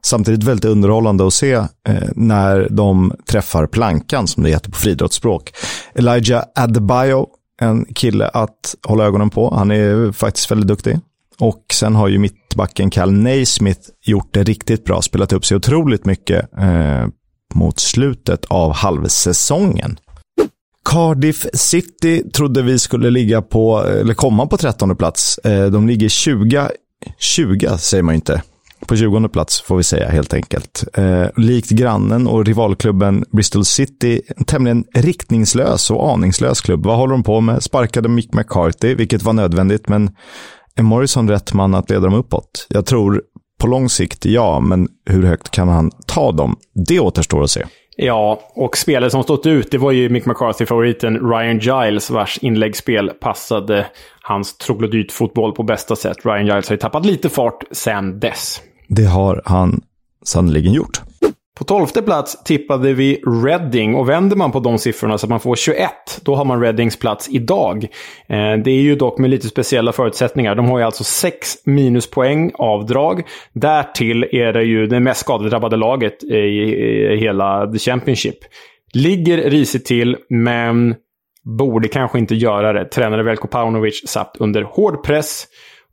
samtidigt 0.03 0.45
väldigt 0.45 0.65
underhållande 0.65 1.27
att 1.27 1.35
se 1.35 1.53
eh, 1.53 1.67
när 2.15 2.69
de 2.71 3.13
träffar 3.31 3.67
plankan, 3.67 4.27
som 4.27 4.43
det 4.43 4.51
heter 4.51 4.71
på 4.71 4.79
friidrottsspråk. 4.79 5.53
Elijah 5.95 6.45
Adebayo, 6.55 7.27
en 7.61 7.85
kille 7.95 8.29
att 8.29 8.75
hålla 8.87 9.05
ögonen 9.05 9.31
på. 9.31 9.55
Han 9.55 9.71
är 9.71 10.13
faktiskt 10.13 10.51
väldigt 10.51 10.69
duktig. 10.69 11.01
Och 11.41 11.65
sen 11.73 11.95
har 11.95 12.09
ju 12.09 12.19
mittbacken 12.19 12.91
Cal 12.91 13.13
Naismith 13.13 13.81
gjort 14.03 14.35
det 14.35 14.43
riktigt 14.43 14.85
bra, 14.85 15.03
spelat 15.03 15.33
upp 15.33 15.47
sig 15.47 15.57
otroligt 15.57 16.05
mycket 16.05 16.59
eh, 16.59 17.07
mot 17.55 17.79
slutet 17.79 18.45
av 18.45 18.73
halvsäsongen. 18.73 19.99
Cardiff 20.85 21.47
City 21.53 22.31
trodde 22.31 22.63
vi 22.63 22.79
skulle 22.79 23.11
ligga 23.11 23.43
på, 23.43 23.81
eller 23.81 24.15
komma 24.15 24.47
på 24.47 24.57
trettonde 24.57 24.95
plats. 24.95 25.39
Eh, 25.39 25.67
de 25.67 25.89
ligger 25.89 26.09
20, 26.09 26.69
20 27.19 27.79
säger 27.79 28.03
man 28.03 28.15
inte. 28.15 28.43
På 28.87 28.97
20 28.97 29.29
plats 29.29 29.61
får 29.61 29.77
vi 29.77 29.83
säga 29.83 30.09
helt 30.09 30.35
enkelt. 30.35 30.85
Eh, 30.95 31.27
likt 31.37 31.71
grannen 31.71 32.27
och 32.27 32.47
rivalklubben 32.47 33.25
Bristol 33.33 33.65
City, 33.65 34.23
en 34.37 34.45
tämligen 34.45 34.85
riktningslös 34.95 35.91
och 35.91 36.13
aningslös 36.13 36.61
klubb. 36.61 36.87
Vad 36.87 36.97
håller 36.97 37.13
de 37.13 37.23
på 37.23 37.41
med? 37.41 37.63
Sparkade 37.63 38.09
Mick 38.09 38.35
McCarthy, 38.35 38.95
vilket 38.95 39.23
var 39.23 39.33
nödvändigt, 39.33 39.89
men 39.89 40.11
är 40.79 40.83
Morrison 40.83 41.31
rätt 41.31 41.53
man 41.53 41.75
att 41.75 41.91
leda 41.91 42.03
dem 42.03 42.15
uppåt? 42.15 42.67
Jag 42.69 42.87
tror 42.87 43.23
på 43.61 43.67
lång 43.67 43.89
sikt 43.89 44.25
ja, 44.25 44.61
men 44.61 44.89
hur 45.11 45.23
högt 45.23 45.51
kan 45.51 45.69
han 45.69 45.91
ta 46.07 46.33
dem? 46.33 46.57
Det 46.89 47.01
återstår 47.01 47.43
att 47.43 47.51
se. 47.51 47.65
Ja, 47.97 48.41
och 48.55 48.77
spelare 48.77 49.11
som 49.11 49.23
stått 49.23 49.47
ut, 49.47 49.71
det 49.71 49.79
var 49.79 49.93
ju 49.93 50.09
Mick 50.09 50.27
McCarthy-favoriten 50.27 51.31
Ryan 51.31 51.59
Giles, 51.59 52.11
vars 52.11 52.39
inläggsspel 52.39 53.09
passade 53.09 53.87
hans 54.21 54.59
troglodytfotboll 54.59 55.53
på 55.53 55.63
bästa 55.63 55.97
sätt. 55.97 56.17
Ryan 56.25 56.47
Giles 56.47 56.69
har 56.69 56.75
ju 56.75 56.81
tappat 56.81 57.07
lite 57.07 57.29
fart 57.29 57.65
sen 57.73 58.21
dess. 58.21 58.61
Det 58.89 59.05
har 59.05 59.43
han 59.45 59.81
sannoliken 60.25 60.73
gjort. 60.73 61.01
På 61.59 61.65
tolfte 61.65 62.03
plats 62.03 62.45
tippade 62.45 62.93
vi 62.93 63.23
Reading 63.45 63.95
och 63.95 64.09
vänder 64.09 64.37
man 64.37 64.53
på 64.53 64.61
de 64.61 64.79
siffrorna 64.79 65.19
så 65.19 65.27
att 65.27 65.31
man 65.31 65.41
får 65.41 65.57
21, 65.57 65.91
då 66.23 66.35
har 66.35 66.45
man 66.45 66.61
Readings 66.61 66.99
plats 66.99 67.29
idag. 67.29 67.85
Eh, 68.29 68.53
det 68.65 68.71
är 68.71 68.81
ju 68.81 68.97
dock 68.97 69.19
med 69.19 69.31
lite 69.31 69.49
speciella 69.49 69.93
förutsättningar. 69.93 70.55
De 70.55 70.69
har 70.69 70.79
ju 70.79 70.85
alltså 70.85 71.05
6 71.05 71.67
minuspoäng 71.67 72.53
avdrag. 72.55 73.23
Därtill 73.53 74.25
är 74.33 74.53
det 74.53 74.63
ju 74.63 74.87
det 74.87 75.01
mest 75.01 75.21
skadedrabbade 75.21 75.77
laget 75.77 76.25
i 76.25 77.17
hela 77.21 77.73
The 77.73 77.79
Championship. 77.79 78.39
Ligger 78.95 79.51
risigt 79.51 79.87
till, 79.87 80.17
men 80.29 80.95
borde 81.59 81.89
kanske 81.89 82.19
inte 82.19 82.35
göra 82.35 82.73
det. 82.73 82.85
Tränare 82.85 83.23
Velko 83.23 83.49
Paunovic 83.49 84.03
satt 84.07 84.37
under 84.39 84.63
hård 84.63 85.05
press. 85.05 85.47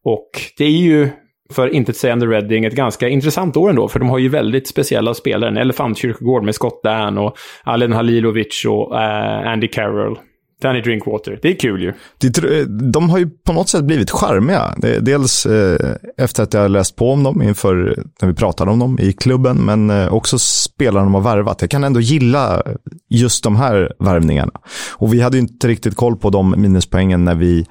Och 0.04 0.30
det 0.58 0.66
är 0.66 0.70
ju 0.70 1.10
för 1.54 1.74
inte 1.74 1.92
att 1.92 1.96
säga 1.96 2.16
Reading, 2.16 2.66
ett 2.66 2.76
ganska 2.76 3.10
intressant 3.10 3.58
år 3.58 3.70
ändå. 3.70 3.88
För 3.88 4.00
de 4.00 4.10
har 4.10 4.18
ju 4.18 4.30
väldigt 4.30 4.68
speciella 4.68 5.14
spelare. 5.14 5.50
En 5.50 5.58
elefantkyrkogård 5.58 6.44
med 6.44 6.56
Scott 6.56 6.84
Dan 6.84 7.18
och 7.18 7.36
Alen 7.64 7.94
Halilovic 7.94 8.66
och 8.66 8.92
uh, 8.92 9.48
Andy 9.48 9.68
Carroll. 9.68 10.18
Danny 10.62 10.82
Drinkwater. 10.82 11.40
Det 11.42 11.50
är 11.50 11.60
kul 11.60 11.82
ju. 11.82 11.90
Eh, 11.90 12.66
de 12.68 13.10
har 13.10 13.18
ju 13.18 13.30
på 13.30 13.54
något 13.54 13.70
sätt 13.70 13.84
blivit 13.84 14.12
charmiga. 14.12 14.76
Dels 15.02 15.46
eh, 15.46 15.96
efter 16.18 16.44
att 16.44 16.54
jag 16.54 16.72
läst 16.72 16.96
på 16.96 17.12
om 17.12 17.24
dem 17.24 17.42
inför 17.42 18.04
när 18.22 18.28
vi 18.30 18.36
pratade 18.36 18.72
om 18.72 18.80
dem 18.80 19.00
i 19.02 19.14
klubben, 19.14 19.58
men 19.58 19.90
eh, 19.90 20.14
också 20.14 20.40
spelarna 20.40 21.04
de 21.04 21.14
har 21.14 21.22
värvat. 21.22 21.62
Jag 21.62 21.70
kan 21.70 21.84
ändå 21.84 22.00
gilla 22.00 22.64
just 23.10 23.44
de 23.44 23.56
här 23.56 23.94
värvningarna. 24.00 24.52
Och 24.92 25.14
vi 25.14 25.22
hade 25.22 25.38
ju 25.38 25.42
inte 25.42 25.68
riktigt 25.68 25.96
koll 25.96 26.16
på 26.16 26.30
de 26.30 26.56
minuspoängen 26.58 27.26
när 27.26 27.36
vi 27.36 27.66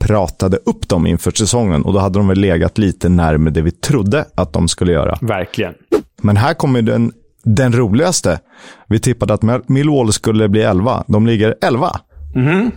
pratade 0.00 0.56
upp 0.56 0.88
dem 0.88 1.06
inför 1.06 1.30
säsongen 1.30 1.82
och 1.82 1.92
då 1.92 1.98
hade 1.98 2.18
de 2.18 2.28
väl 2.28 2.40
legat 2.40 2.78
lite 2.78 3.08
närmare 3.08 3.54
det 3.54 3.62
vi 3.62 3.70
trodde 3.70 4.24
att 4.34 4.52
de 4.52 4.68
skulle 4.68 4.92
göra. 4.92 5.18
Verkligen. 5.20 5.74
Men 6.22 6.36
här 6.36 6.54
kommer 6.54 6.82
den, 6.82 7.12
den 7.42 7.72
roligaste. 7.72 8.40
Vi 8.86 8.98
tippade 8.98 9.34
att 9.34 9.68
Millwall 9.68 10.12
skulle 10.12 10.48
bli 10.48 10.62
11. 10.62 11.04
De 11.06 11.26
ligger 11.26 11.54
11. 11.62 12.00
Mm. 12.34 12.70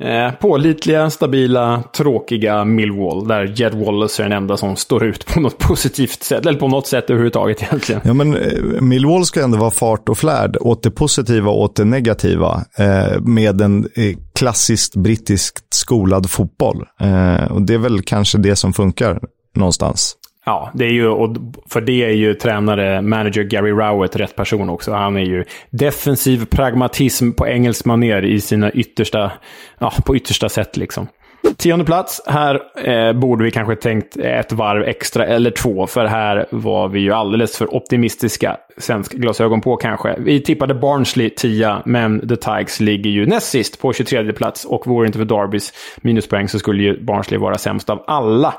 Eh, 0.00 0.32
pålitliga, 0.32 1.10
stabila, 1.10 1.82
tråkiga 1.96 2.64
Millwall. 2.64 3.28
Där 3.28 3.52
Jed 3.56 3.74
Wallace 3.74 4.22
är 4.22 4.28
den 4.28 4.38
enda 4.38 4.56
som 4.56 4.76
står 4.76 5.04
ut 5.04 5.26
på 5.26 5.40
något 5.40 5.58
positivt 5.58 6.22
sätt. 6.22 6.46
Eller 6.46 6.58
på 6.58 6.68
något 6.68 6.86
sätt 6.86 7.10
överhuvudtaget 7.10 7.62
egentligen. 7.62 8.00
Ja, 8.04 8.14
men 8.14 8.36
eh, 8.36 8.80
Millwall 8.80 9.24
ska 9.24 9.42
ändå 9.42 9.58
vara 9.58 9.70
fart 9.70 10.08
och 10.08 10.18
flärd 10.18 10.56
åt 10.60 10.82
det 10.82 10.90
positiva 10.90 11.50
och 11.50 11.60
åt 11.60 11.76
det 11.76 11.84
negativa. 11.84 12.64
Eh, 12.78 13.20
med 13.20 13.60
en 13.60 13.88
eh, 13.94 14.16
klassiskt 14.34 14.96
brittiskt 14.96 15.74
skolad 15.74 16.30
fotboll. 16.30 16.84
Eh, 17.00 17.52
och 17.52 17.62
det 17.62 17.74
är 17.74 17.78
väl 17.78 18.02
kanske 18.02 18.38
det 18.38 18.56
som 18.56 18.72
funkar 18.72 19.20
någonstans. 19.56 20.16
Ja, 20.46 20.70
det 20.74 20.84
är 20.84 20.92
ju, 20.92 21.08
och 21.08 21.36
för 21.70 21.80
det 21.80 22.04
är 22.04 22.12
ju 22.12 22.34
tränare, 22.34 23.02
manager 23.02 23.42
Gary 23.42 23.70
Rowett 23.70 24.16
rätt 24.16 24.36
person 24.36 24.70
också. 24.70 24.92
Han 24.92 25.16
är 25.16 25.24
ju 25.24 25.44
defensiv 25.70 26.46
pragmatism 26.46 27.32
på 27.32 27.46
engelsk 27.46 27.84
maner 27.84 28.24
i 28.24 28.40
sina 28.40 28.70
yttersta, 28.70 29.32
ja, 29.78 29.92
på 30.06 30.16
yttersta 30.16 30.48
sätt 30.48 30.76
liksom. 30.76 31.08
Tionde 31.56 31.84
plats. 31.84 32.22
Här 32.26 32.60
eh, 32.84 33.12
borde 33.12 33.44
vi 33.44 33.50
kanske 33.50 33.76
tänkt 33.76 34.16
ett 34.16 34.52
varv 34.52 34.82
extra 34.82 35.26
eller 35.26 35.50
två, 35.50 35.86
för 35.86 36.04
här 36.04 36.46
var 36.50 36.88
vi 36.88 37.00
ju 37.00 37.12
alldeles 37.12 37.58
för 37.58 37.74
optimistiska. 37.74 38.56
Svensk 38.78 39.12
glasögon 39.12 39.60
på 39.60 39.76
kanske. 39.76 40.16
Vi 40.18 40.42
tippade 40.42 40.74
Barnsley 40.74 41.30
10, 41.30 41.76
men 41.84 42.28
The 42.28 42.36
Tigers 42.36 42.80
ligger 42.80 43.10
ju 43.10 43.26
näst 43.26 43.50
sist 43.50 43.80
på 43.80 43.92
23 43.92 44.32
plats 44.32 44.64
och 44.64 44.86
vore 44.86 45.04
det 45.04 45.06
inte 45.06 45.18
för 45.18 45.24
Darbys 45.24 45.72
minuspoäng 45.96 46.48
så 46.48 46.58
skulle 46.58 46.82
ju 46.82 47.04
Barnsley 47.04 47.40
vara 47.40 47.58
sämst 47.58 47.90
av 47.90 48.04
alla. 48.06 48.54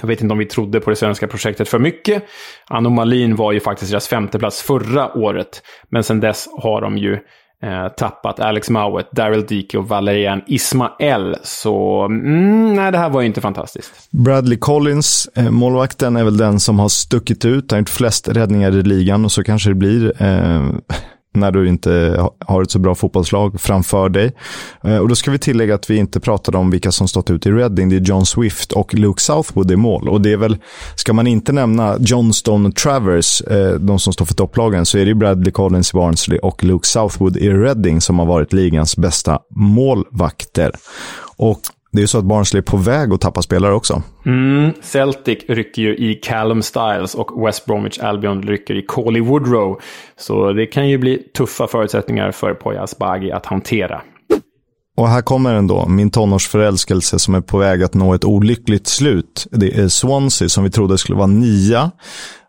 Jag 0.00 0.08
vet 0.08 0.22
inte 0.22 0.32
om 0.32 0.38
vi 0.38 0.46
trodde 0.46 0.80
på 0.80 0.90
det 0.90 0.96
svenska 0.96 1.26
projektet 1.26 1.68
för 1.68 1.78
mycket. 1.78 2.24
Anomalin 2.66 3.36
var 3.36 3.52
ju 3.52 3.60
faktiskt 3.60 3.90
deras 3.90 4.08
femte 4.08 4.38
plats 4.38 4.62
förra 4.62 5.16
året. 5.16 5.62
Men 5.90 6.04
sen 6.04 6.20
dess 6.20 6.48
har 6.62 6.80
de 6.80 6.98
ju 6.98 7.12
eh, 7.62 7.88
tappat 7.96 8.40
Alex 8.40 8.70
Mowat, 8.70 9.12
Daryl 9.12 9.46
Dike 9.46 9.78
och 9.78 9.88
Valerian 9.88 10.42
Ismael. 10.46 11.36
Så 11.42 12.04
mm, 12.04 12.74
nej, 12.74 12.92
det 12.92 12.98
här 12.98 13.10
var 13.10 13.20
ju 13.20 13.26
inte 13.26 13.40
fantastiskt. 13.40 14.10
Bradley 14.10 14.58
Collins, 14.58 15.28
eh, 15.36 15.50
målvakten, 15.50 16.16
är 16.16 16.24
väl 16.24 16.36
den 16.36 16.60
som 16.60 16.78
har 16.78 16.88
stuckit 16.88 17.44
ut. 17.44 17.70
Han 17.70 17.76
har 17.76 17.80
gjort 17.80 17.88
flest 17.88 18.28
räddningar 18.28 18.72
i 18.72 18.82
ligan 18.82 19.24
och 19.24 19.32
så 19.32 19.44
kanske 19.44 19.70
det 19.70 19.74
blir. 19.74 20.22
Eh, 20.22 20.70
när 21.34 21.50
du 21.52 21.68
inte 21.68 22.22
har 22.46 22.62
ett 22.62 22.70
så 22.70 22.78
bra 22.78 22.94
fotbollslag 22.94 23.60
framför 23.60 24.08
dig. 24.08 24.32
Eh, 24.84 24.96
och 24.96 25.08
då 25.08 25.14
ska 25.14 25.30
vi 25.30 25.38
tillägga 25.38 25.74
att 25.74 25.90
vi 25.90 25.96
inte 25.96 26.20
pratade 26.20 26.58
om 26.58 26.70
vilka 26.70 26.92
som 26.92 27.08
stått 27.08 27.30
ut 27.30 27.46
i 27.46 27.50
Reading. 27.50 27.88
Det 27.88 27.96
är 27.96 28.00
John 28.00 28.26
Swift 28.26 28.72
och 28.72 28.94
Luke 28.94 29.22
Southwood 29.22 29.70
i 29.70 29.76
mål. 29.76 30.08
Och 30.08 30.20
det 30.20 30.32
är 30.32 30.36
väl, 30.36 30.56
ska 30.94 31.12
man 31.12 31.26
inte 31.26 31.52
nämna 31.52 31.96
Johnston 32.00 32.72
Travers, 32.72 33.40
eh, 33.40 33.74
de 33.74 33.98
som 33.98 34.12
står 34.12 34.24
för 34.24 34.34
topplagen, 34.34 34.86
så 34.86 34.98
är 34.98 35.06
det 35.06 35.14
Bradley 35.14 35.52
Collins 35.52 35.94
i 35.94 35.96
Barnsley 35.96 36.38
och 36.38 36.64
Luke 36.64 36.86
Southwood 36.86 37.36
i 37.36 37.50
Reading 37.50 38.00
som 38.00 38.18
har 38.18 38.26
varit 38.26 38.52
ligans 38.52 38.96
bästa 38.96 39.38
målvakter. 39.50 40.72
Och 41.36 41.60
det 41.92 41.98
är 41.98 42.00
ju 42.00 42.06
så 42.06 42.18
att 42.18 42.24
Barnsley 42.24 42.58
är 42.58 42.62
på 42.62 42.76
väg 42.76 43.12
att 43.12 43.20
tappa 43.20 43.42
spelare 43.42 43.74
också. 43.74 44.02
Mm, 44.26 44.72
Celtic 44.82 45.38
rycker 45.48 45.82
ju 45.82 45.96
i 45.96 46.14
Callum 46.14 46.62
Styles 46.62 47.14
och 47.14 47.46
West 47.46 47.66
Bromwich 47.66 47.98
Albion 47.98 48.42
rycker 48.42 48.74
i 48.74 48.82
Coley 48.82 49.22
Woodrow. 49.22 49.80
Så 50.16 50.52
det 50.52 50.66
kan 50.66 50.88
ju 50.88 50.98
bli 50.98 51.22
tuffa 51.36 51.66
förutsättningar 51.66 52.32
för 52.32 52.54
Poya 52.54 52.82
Asbaghi 52.82 53.32
att 53.32 53.46
hantera. 53.46 54.00
Och 54.96 55.08
här 55.08 55.22
kommer 55.22 55.54
den 55.54 55.66
då, 55.66 55.88
min 55.88 56.10
tonårsförälskelse 56.10 57.18
som 57.18 57.34
är 57.34 57.40
på 57.40 57.58
väg 57.58 57.82
att 57.82 57.94
nå 57.94 58.14
ett 58.14 58.24
olyckligt 58.24 58.86
slut. 58.86 59.46
Det 59.50 59.78
är 59.78 59.88
Swansea 59.88 60.48
som 60.48 60.64
vi 60.64 60.70
trodde 60.70 60.98
skulle 60.98 61.16
vara 61.16 61.26
nia 61.26 61.90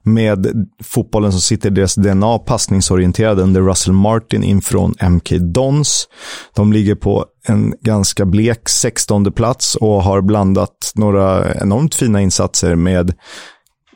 med 0.03 0.67
fotbollen 0.83 1.31
som 1.31 1.41
sitter 1.41 1.69
i 1.69 1.73
deras 1.73 1.95
DNA, 1.95 2.39
passningsorienterade 2.39 3.41
under 3.41 3.61
Russell 3.61 3.93
Martin 3.93 4.43
infrån 4.43 4.95
MK 5.09 5.29
Dons. 5.29 6.07
De 6.55 6.73
ligger 6.73 6.95
på 6.95 7.25
en 7.49 7.73
ganska 7.81 8.25
blek 8.25 8.69
16 8.69 9.31
plats 9.31 9.75
och 9.75 10.03
har 10.03 10.21
blandat 10.21 10.91
några 10.95 11.53
enormt 11.53 11.95
fina 11.95 12.21
insatser 12.21 12.75
med 12.75 13.13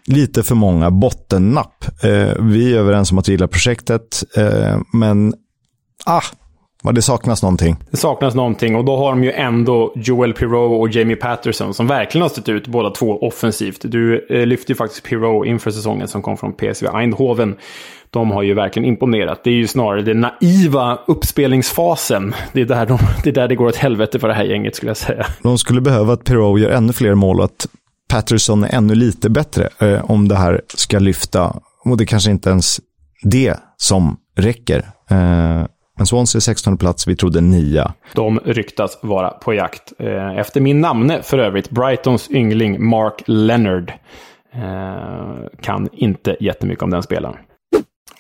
lite 0.05 0.43
för 0.43 0.55
många 0.55 0.91
bottennapp. 0.91 2.03
Eh, 2.03 2.33
vi 2.39 2.73
är 2.73 2.79
överens 2.79 3.11
om 3.11 3.17
att 3.17 3.27
gilla 3.27 3.47
projektet, 3.47 4.23
eh, 4.37 4.79
men 4.93 5.33
ah, 6.05 6.23
vad 6.83 6.95
det 6.95 7.01
saknas 7.01 7.43
någonting. 7.43 7.75
Det 7.91 7.97
saknas 7.97 8.35
någonting 8.35 8.75
och 8.75 8.85
då 8.85 8.97
har 8.97 9.09
de 9.09 9.23
ju 9.23 9.31
ändå 9.31 9.93
Joel 9.95 10.33
Pirou 10.33 10.81
och 10.81 10.89
Jamie 10.89 11.15
Patterson 11.15 11.73
som 11.73 11.87
verkligen 11.87 12.21
har 12.21 12.29
stått 12.29 12.49
ut 12.49 12.67
båda 12.67 12.89
två 12.89 13.27
offensivt. 13.27 13.81
Du 13.83 14.27
eh, 14.29 14.45
lyfte 14.45 14.71
ju 14.71 14.75
faktiskt 14.75 15.03
Pirou 15.03 15.45
inför 15.45 15.71
säsongen 15.71 16.07
som 16.07 16.21
kom 16.21 16.37
från 16.37 16.53
PSV 16.53 16.87
Eindhoven. 16.93 17.55
De 18.09 18.31
har 18.31 18.43
ju 18.43 18.53
verkligen 18.53 18.89
imponerat. 18.89 19.43
Det 19.43 19.49
är 19.49 19.55
ju 19.55 19.67
snarare 19.67 20.01
den 20.01 20.21
naiva 20.21 20.99
uppspelningsfasen. 21.07 22.35
Det 22.53 22.61
är, 22.61 22.65
där 22.65 22.85
de, 22.85 22.99
det 23.23 23.29
är 23.29 23.33
där 23.33 23.47
det 23.47 23.55
går 23.55 23.65
åt 23.65 23.75
helvete 23.75 24.19
för 24.19 24.27
det 24.27 24.33
här 24.33 24.43
gänget 24.43 24.75
skulle 24.75 24.89
jag 24.89 24.97
säga. 24.97 25.25
De 25.41 25.57
skulle 25.57 25.81
behöva 25.81 26.13
att 26.13 26.23
Pirou 26.23 26.59
gör 26.59 26.69
ännu 26.69 26.93
fler 26.93 27.15
mål 27.15 27.39
och 27.39 27.45
att 27.45 27.67
Patterson 28.09 28.63
är 28.63 28.75
ännu 28.75 28.95
lite 28.95 29.29
bättre 29.29 29.69
eh, 29.79 30.11
om 30.11 30.27
det 30.27 30.35
här 30.35 30.61
ska 30.67 30.99
lyfta. 30.99 31.55
Och 31.85 31.97
det 31.97 32.05
kanske 32.05 32.31
inte 32.31 32.49
ens 32.49 32.79
det 33.23 33.55
som 33.77 34.17
räcker. 34.37 34.77
Eh, 35.09 35.65
men 35.97 36.07
Swansea 36.07 36.41
16 36.41 36.77
plats, 36.77 37.07
vi 37.07 37.15
trodde 37.15 37.41
9. 37.41 37.91
De 38.13 38.39
ryktas 38.39 38.99
vara 39.01 39.29
på 39.29 39.53
jakt. 39.53 39.93
Eh, 39.99 40.37
efter 40.37 40.61
min 40.61 40.81
namne 40.81 41.23
för 41.23 41.37
övrigt, 41.37 41.69
Brightons 41.69 42.31
yngling 42.31 42.85
Mark 42.85 43.23
Leonard. 43.25 43.93
Eh, 44.53 45.49
kan 45.61 45.89
inte 45.93 46.37
jättemycket 46.39 46.83
om 46.83 46.89
den 46.89 47.03
spelaren. 47.03 47.35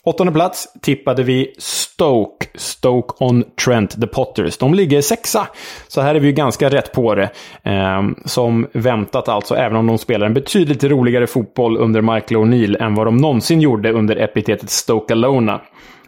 Åttonde 0.05 0.33
plats 0.33 0.67
tippade 0.81 1.23
vi 1.23 1.53
Stoke. 1.57 2.47
Stoke 2.55 3.23
on 3.23 3.43
Trent, 3.65 4.01
The 4.01 4.07
Potters. 4.07 4.57
De 4.57 4.73
ligger 4.73 5.01
sexa. 5.01 5.47
Så 5.87 6.01
här 6.01 6.15
är 6.15 6.19
vi 6.19 6.27
ju 6.27 6.33
ganska 6.33 6.69
rätt 6.69 6.91
på 6.91 7.15
det. 7.15 7.29
Ehm, 7.63 8.15
som 8.25 8.67
väntat 8.73 9.29
alltså, 9.29 9.55
även 9.55 9.77
om 9.77 9.87
de 9.87 9.97
spelar 9.97 10.25
en 10.25 10.33
betydligt 10.33 10.83
roligare 10.83 11.27
fotboll 11.27 11.77
under 11.77 12.01
Michael 12.01 12.41
O'Neill 12.41 12.83
än 12.83 12.95
vad 12.95 13.07
de 13.07 13.17
någonsin 13.17 13.61
gjorde 13.61 13.91
under 13.91 14.15
epitetet 14.15 14.69
Stoke 14.69 15.13
Alona 15.13 15.61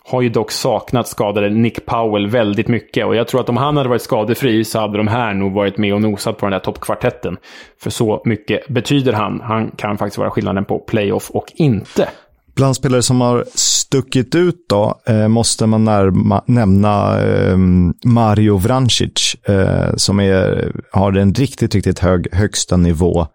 har 0.07 0.21
ju 0.21 0.29
dock 0.29 0.51
saknat 0.51 1.07
skadade 1.07 1.49
Nick 1.49 1.85
Powell 1.85 2.27
väldigt 2.27 2.67
mycket. 2.67 3.05
Och 3.05 3.15
jag 3.15 3.27
tror 3.27 3.41
att 3.41 3.49
om 3.49 3.57
han 3.57 3.77
hade 3.77 3.89
varit 3.89 4.01
skadefri 4.01 4.65
så 4.65 4.79
hade 4.79 4.97
de 4.97 5.07
här 5.07 5.33
nog 5.33 5.53
varit 5.53 5.77
med 5.77 5.93
och 5.93 6.01
nosat 6.01 6.37
på 6.37 6.45
den 6.45 6.51
där 6.51 6.59
toppkvartetten. 6.59 7.37
För 7.81 7.89
så 7.89 8.21
mycket 8.25 8.67
betyder 8.67 9.13
han. 9.13 9.41
Han 9.41 9.71
kan 9.71 9.97
faktiskt 9.97 10.17
vara 10.17 10.31
skillnaden 10.31 10.65
på 10.65 10.79
playoff 10.79 11.29
och 11.29 11.51
inte. 11.55 12.09
Bland 12.55 12.75
spelare 12.75 13.01
som 13.01 13.21
har 13.21 13.45
stuckit 13.55 14.35
ut 14.35 14.65
då 14.69 14.99
eh, 15.07 15.27
måste 15.27 15.65
man 15.65 15.85
närma, 15.85 16.43
nämna 16.45 17.23
eh, 17.23 17.57
Mario 18.05 18.57
Vrancic 18.57 19.35
eh, 19.43 19.95
som 19.95 20.19
är, 20.19 20.71
har 20.91 21.13
en 21.13 21.33
riktigt, 21.33 21.75
riktigt 21.75 21.99
hög 21.99 22.33
högsta 22.33 22.77
nivå 22.77 23.27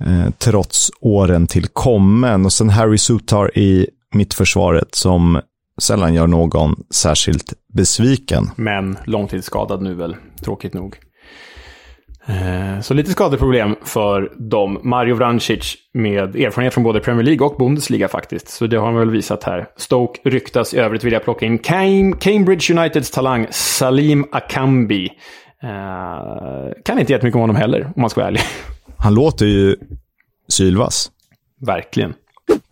eh, 0.00 0.30
trots 0.38 0.90
åren 1.00 1.46
till 1.46 1.66
kommen. 1.66 2.44
Och 2.44 2.52
sen 2.52 2.70
Harry 2.70 2.98
Sutar 2.98 3.58
i 3.58 3.88
mittförsvaret 4.14 4.94
som 4.94 5.40
sällan 5.82 6.14
gör 6.14 6.26
någon 6.26 6.74
särskilt 6.90 7.52
besviken. 7.72 8.50
Men 8.56 8.98
långtidsskadad 9.04 9.82
nu 9.82 9.94
väl, 9.94 10.16
tråkigt 10.42 10.74
nog. 10.74 10.98
Eh, 12.26 12.80
så 12.80 12.94
lite 12.94 13.10
skadeproblem 13.10 13.76
för 13.82 14.32
dem. 14.50 14.80
Mario 14.82 15.14
Vrancic 15.14 15.76
med 15.94 16.36
erfarenhet 16.36 16.74
från 16.74 16.84
både 16.84 17.00
Premier 17.00 17.24
League 17.24 17.46
och 17.46 17.56
Bundesliga 17.58 18.08
faktiskt. 18.08 18.48
Så 18.48 18.66
det 18.66 18.76
har 18.76 18.86
han 18.86 18.94
väl 18.94 19.10
visat 19.10 19.44
här. 19.44 19.66
Stoke 19.76 20.20
ryktas 20.30 20.74
i 20.74 20.78
övrigt 20.78 21.04
vilja 21.04 21.20
plocka 21.20 21.46
in 21.46 21.58
Cambridge 22.18 22.74
Uniteds 22.74 23.10
talang 23.10 23.46
Salim 23.50 24.24
Akambi. 24.32 25.08
Uh, 25.64 26.72
kan 26.84 26.98
inte 26.98 27.12
jättemycket 27.12 27.34
om 27.34 27.40
honom 27.40 27.56
heller, 27.56 27.84
om 27.84 28.00
man 28.00 28.10
ska 28.10 28.20
vara 28.20 28.28
ärlig. 28.28 28.40
Han 28.96 29.14
låter 29.14 29.46
ju 29.46 29.76
sylvass. 30.48 31.10
Verkligen. 31.66 32.14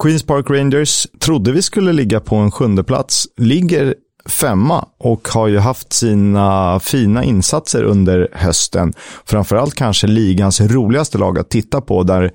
Queens 0.03 0.23
Park 0.23 0.51
Rangers 0.51 1.07
trodde 1.19 1.53
vi 1.53 1.63
skulle 1.63 1.93
ligga 1.93 2.21
på 2.21 2.37
en 2.37 2.51
sjunde 2.51 2.85
plats. 2.85 3.29
Ligger 3.37 3.95
femma 4.27 4.89
och 4.99 5.29
har 5.29 5.49
ju 5.49 5.59
haft 5.59 5.93
sina 5.93 6.81
fina 6.81 7.25
insatser 7.25 7.83
under 7.83 8.29
hösten. 8.33 8.93
Framförallt 9.25 9.75
kanske 9.75 10.07
ligans 10.07 10.61
roligaste 10.61 11.19
lag 11.19 11.39
att 11.39 11.51
titta 11.51 11.81
på 11.81 12.03
där 12.03 12.33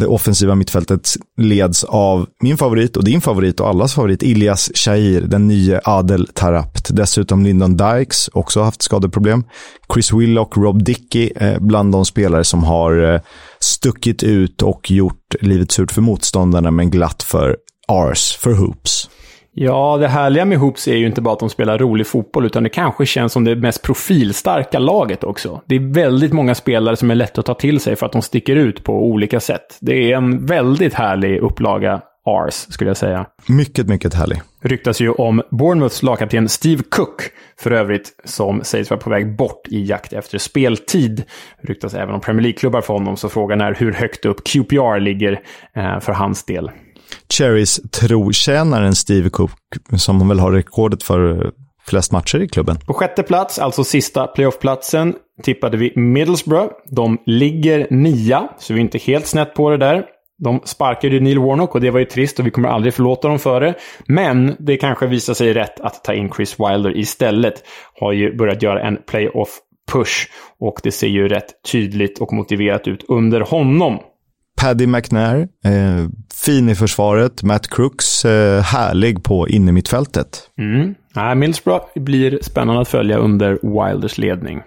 det 0.00 0.06
offensiva 0.06 0.54
mittfältet 0.54 1.16
leds 1.36 1.84
av 1.84 2.26
min 2.42 2.58
favorit 2.58 2.96
och 2.96 3.04
din 3.04 3.20
favorit 3.20 3.60
och 3.60 3.68
allas 3.68 3.94
favorit 3.94 4.22
Ilias 4.22 4.70
Shahir, 4.74 5.20
den 5.20 5.46
nya 5.46 5.80
Adel 5.84 6.26
Tarapt. 6.34 6.96
Dessutom 6.96 7.44
Lyndon 7.44 7.76
Dykes, 7.76 8.28
också 8.32 8.62
haft 8.62 8.82
skadeproblem. 8.82 9.44
Chris 9.94 10.12
Willock, 10.12 10.56
Rob 10.56 10.84
Dickey, 10.84 11.30
eh, 11.36 11.58
bland 11.60 11.92
de 11.92 12.04
spelare 12.04 12.44
som 12.44 12.64
har 12.64 13.14
eh, 13.14 13.20
stuckit 13.60 14.22
ut 14.22 14.62
och 14.62 14.90
gjort 14.90 15.34
livet 15.40 15.72
surt 15.72 15.92
för 15.92 16.02
motståndarna 16.02 16.70
men 16.70 16.90
glatt 16.90 17.22
för 17.22 17.56
Ars, 17.88 18.36
för 18.36 18.52
Hoops. 18.52 19.10
Ja, 19.62 19.96
det 19.96 20.08
härliga 20.08 20.44
med 20.44 20.58
Hoops 20.58 20.88
är 20.88 20.96
ju 20.96 21.06
inte 21.06 21.20
bara 21.20 21.32
att 21.32 21.40
de 21.40 21.50
spelar 21.50 21.78
rolig 21.78 22.06
fotboll, 22.06 22.46
utan 22.46 22.62
det 22.62 22.68
kanske 22.68 23.06
känns 23.06 23.32
som 23.32 23.44
det 23.44 23.56
mest 23.56 23.82
profilstarka 23.82 24.78
laget 24.78 25.24
också. 25.24 25.62
Det 25.66 25.74
är 25.74 25.94
väldigt 25.94 26.32
många 26.32 26.54
spelare 26.54 26.96
som 26.96 27.10
är 27.10 27.14
lätta 27.14 27.40
att 27.40 27.46
ta 27.46 27.54
till 27.54 27.80
sig 27.80 27.96
för 27.96 28.06
att 28.06 28.12
de 28.12 28.22
sticker 28.22 28.56
ut 28.56 28.84
på 28.84 29.04
olika 29.04 29.40
sätt. 29.40 29.78
Det 29.80 30.12
är 30.12 30.16
en 30.16 30.46
väldigt 30.46 30.94
härlig 30.94 31.38
upplaga 31.38 32.00
Ars, 32.26 32.54
skulle 32.54 32.90
jag 32.90 32.96
säga. 32.96 33.26
Mycket, 33.46 33.88
mycket 33.88 34.14
härlig. 34.14 34.40
Ryktas 34.62 35.00
ju 35.00 35.10
om 35.10 35.42
Bournemouths 35.50 36.02
lagkapten 36.02 36.48
Steve 36.48 36.82
Cook, 36.90 37.22
för 37.58 37.70
övrigt, 37.70 38.08
som 38.24 38.64
sägs 38.64 38.90
vara 38.90 39.00
på 39.00 39.10
väg 39.10 39.36
bort 39.36 39.68
i 39.68 39.84
jakt 39.84 40.12
efter 40.12 40.38
speltid. 40.38 41.22
Ryktas 41.62 41.94
även 41.94 42.14
om 42.14 42.20
Premier 42.20 42.42
League-klubbar 42.42 42.80
för 42.80 42.94
honom, 42.94 43.16
så 43.16 43.28
frågan 43.28 43.60
är 43.60 43.74
hur 43.74 43.92
högt 43.92 44.24
upp 44.24 44.44
QPR 44.44 45.00
ligger 45.00 45.40
eh, 45.76 46.00
för 46.00 46.12
hans 46.12 46.44
del. 46.44 46.70
Cherries 47.28 47.80
trotjänaren 47.90 48.94
Steve 48.94 49.30
Cook, 49.30 49.50
som 49.96 50.28
väl 50.28 50.38
har 50.38 50.52
rekordet 50.52 51.02
för 51.02 51.44
eh, 51.44 51.50
flest 51.86 52.12
matcher 52.12 52.38
i 52.38 52.48
klubben. 52.48 52.78
På 52.86 52.94
sjätte 52.94 53.22
plats, 53.22 53.58
alltså 53.58 53.84
sista 53.84 54.26
playoffplatsen, 54.26 55.14
tippade 55.42 55.76
vi 55.76 55.92
Middlesbrough. 55.96 56.72
De 56.90 57.18
ligger 57.26 57.86
nia, 57.90 58.48
så 58.58 58.74
vi 58.74 58.80
är 58.80 58.82
inte 58.82 58.98
helt 58.98 59.26
snett 59.26 59.54
på 59.54 59.70
det 59.70 59.76
där. 59.76 60.04
De 60.42 60.60
sparkade 60.64 61.14
ju 61.14 61.20
Neil 61.20 61.38
Warnock 61.38 61.74
och 61.74 61.80
det 61.80 61.90
var 61.90 61.98
ju 61.98 62.04
trist 62.04 62.38
och 62.38 62.46
vi 62.46 62.50
kommer 62.50 62.68
aldrig 62.68 62.94
förlåta 62.94 63.28
dem 63.28 63.38
för 63.38 63.60
det. 63.60 63.74
Men 64.06 64.56
det 64.58 64.76
kanske 64.76 65.06
visar 65.06 65.34
sig 65.34 65.52
rätt 65.52 65.80
att 65.80 66.04
ta 66.04 66.14
in 66.14 66.30
Chris 66.36 66.56
Wilder 66.60 66.96
istället. 66.96 67.54
Har 68.00 68.12
ju 68.12 68.36
börjat 68.36 68.62
göra 68.62 68.82
en 68.82 68.98
playoff 69.06 69.58
push 69.92 70.28
och 70.60 70.80
det 70.82 70.92
ser 70.92 71.08
ju 71.08 71.28
rätt 71.28 71.62
tydligt 71.72 72.18
och 72.18 72.32
motiverat 72.32 72.88
ut 72.88 73.04
under 73.08 73.40
honom. 73.40 73.98
Paddy 74.60 74.86
McNair, 74.86 75.48
eh, 75.64 76.08
fin 76.34 76.68
i 76.68 76.74
försvaret. 76.74 77.42
Matt 77.42 77.68
Crooks, 77.68 78.24
eh, 78.24 78.62
härlig 78.62 79.22
på 79.22 79.48
innermittfältet. 79.48 80.50
Mm. 80.58 80.94
Ja, 81.14 81.34
blir 81.94 82.38
spännande 82.42 82.80
att 82.80 82.88
följa 82.88 83.18
under 83.18 83.58
Wilders 83.62 84.18
ledning. 84.18 84.60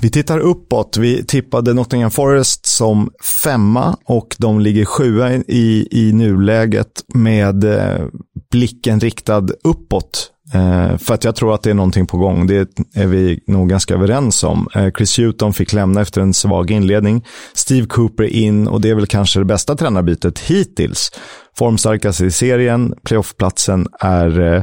Vi 0.00 0.10
tittar 0.10 0.38
uppåt. 0.38 0.96
Vi 0.96 1.24
tippade 1.24 1.74
Nottingham 1.74 2.10
Forest 2.10 2.66
som 2.66 3.10
femma 3.44 3.96
och 4.04 4.36
de 4.38 4.60
ligger 4.60 4.84
sjua 4.84 5.32
i, 5.32 5.88
i 5.90 6.12
nuläget 6.12 7.04
med 7.14 7.64
eh, 7.64 8.06
blicken 8.50 9.00
riktad 9.00 9.46
uppåt 9.64 10.30
Eh, 10.54 10.96
för 10.96 11.14
att 11.14 11.24
jag 11.24 11.36
tror 11.36 11.54
att 11.54 11.62
det 11.62 11.70
är 11.70 11.74
någonting 11.74 12.06
på 12.06 12.18
gång. 12.18 12.46
Det 12.46 12.78
är 12.94 13.06
vi 13.06 13.40
nog 13.46 13.68
ganska 13.68 13.94
överens 13.94 14.44
om. 14.44 14.68
Eh, 14.74 14.90
Chris 14.90 15.18
Hewton 15.18 15.52
fick 15.52 15.72
lämna 15.72 16.00
efter 16.00 16.20
en 16.20 16.34
svag 16.34 16.70
inledning. 16.70 17.24
Steve 17.54 17.86
Cooper 17.86 18.24
in 18.24 18.68
och 18.68 18.80
det 18.80 18.90
är 18.90 18.94
väl 18.94 19.06
kanske 19.06 19.38
det 19.38 19.44
bästa 19.44 19.76
tränarbytet 19.76 20.38
hittills. 20.38 21.10
Formstarkaste 21.58 22.24
i 22.24 22.30
serien, 22.30 22.94
playoffplatsen 23.04 23.86
är 24.00 24.54
eh, 24.54 24.62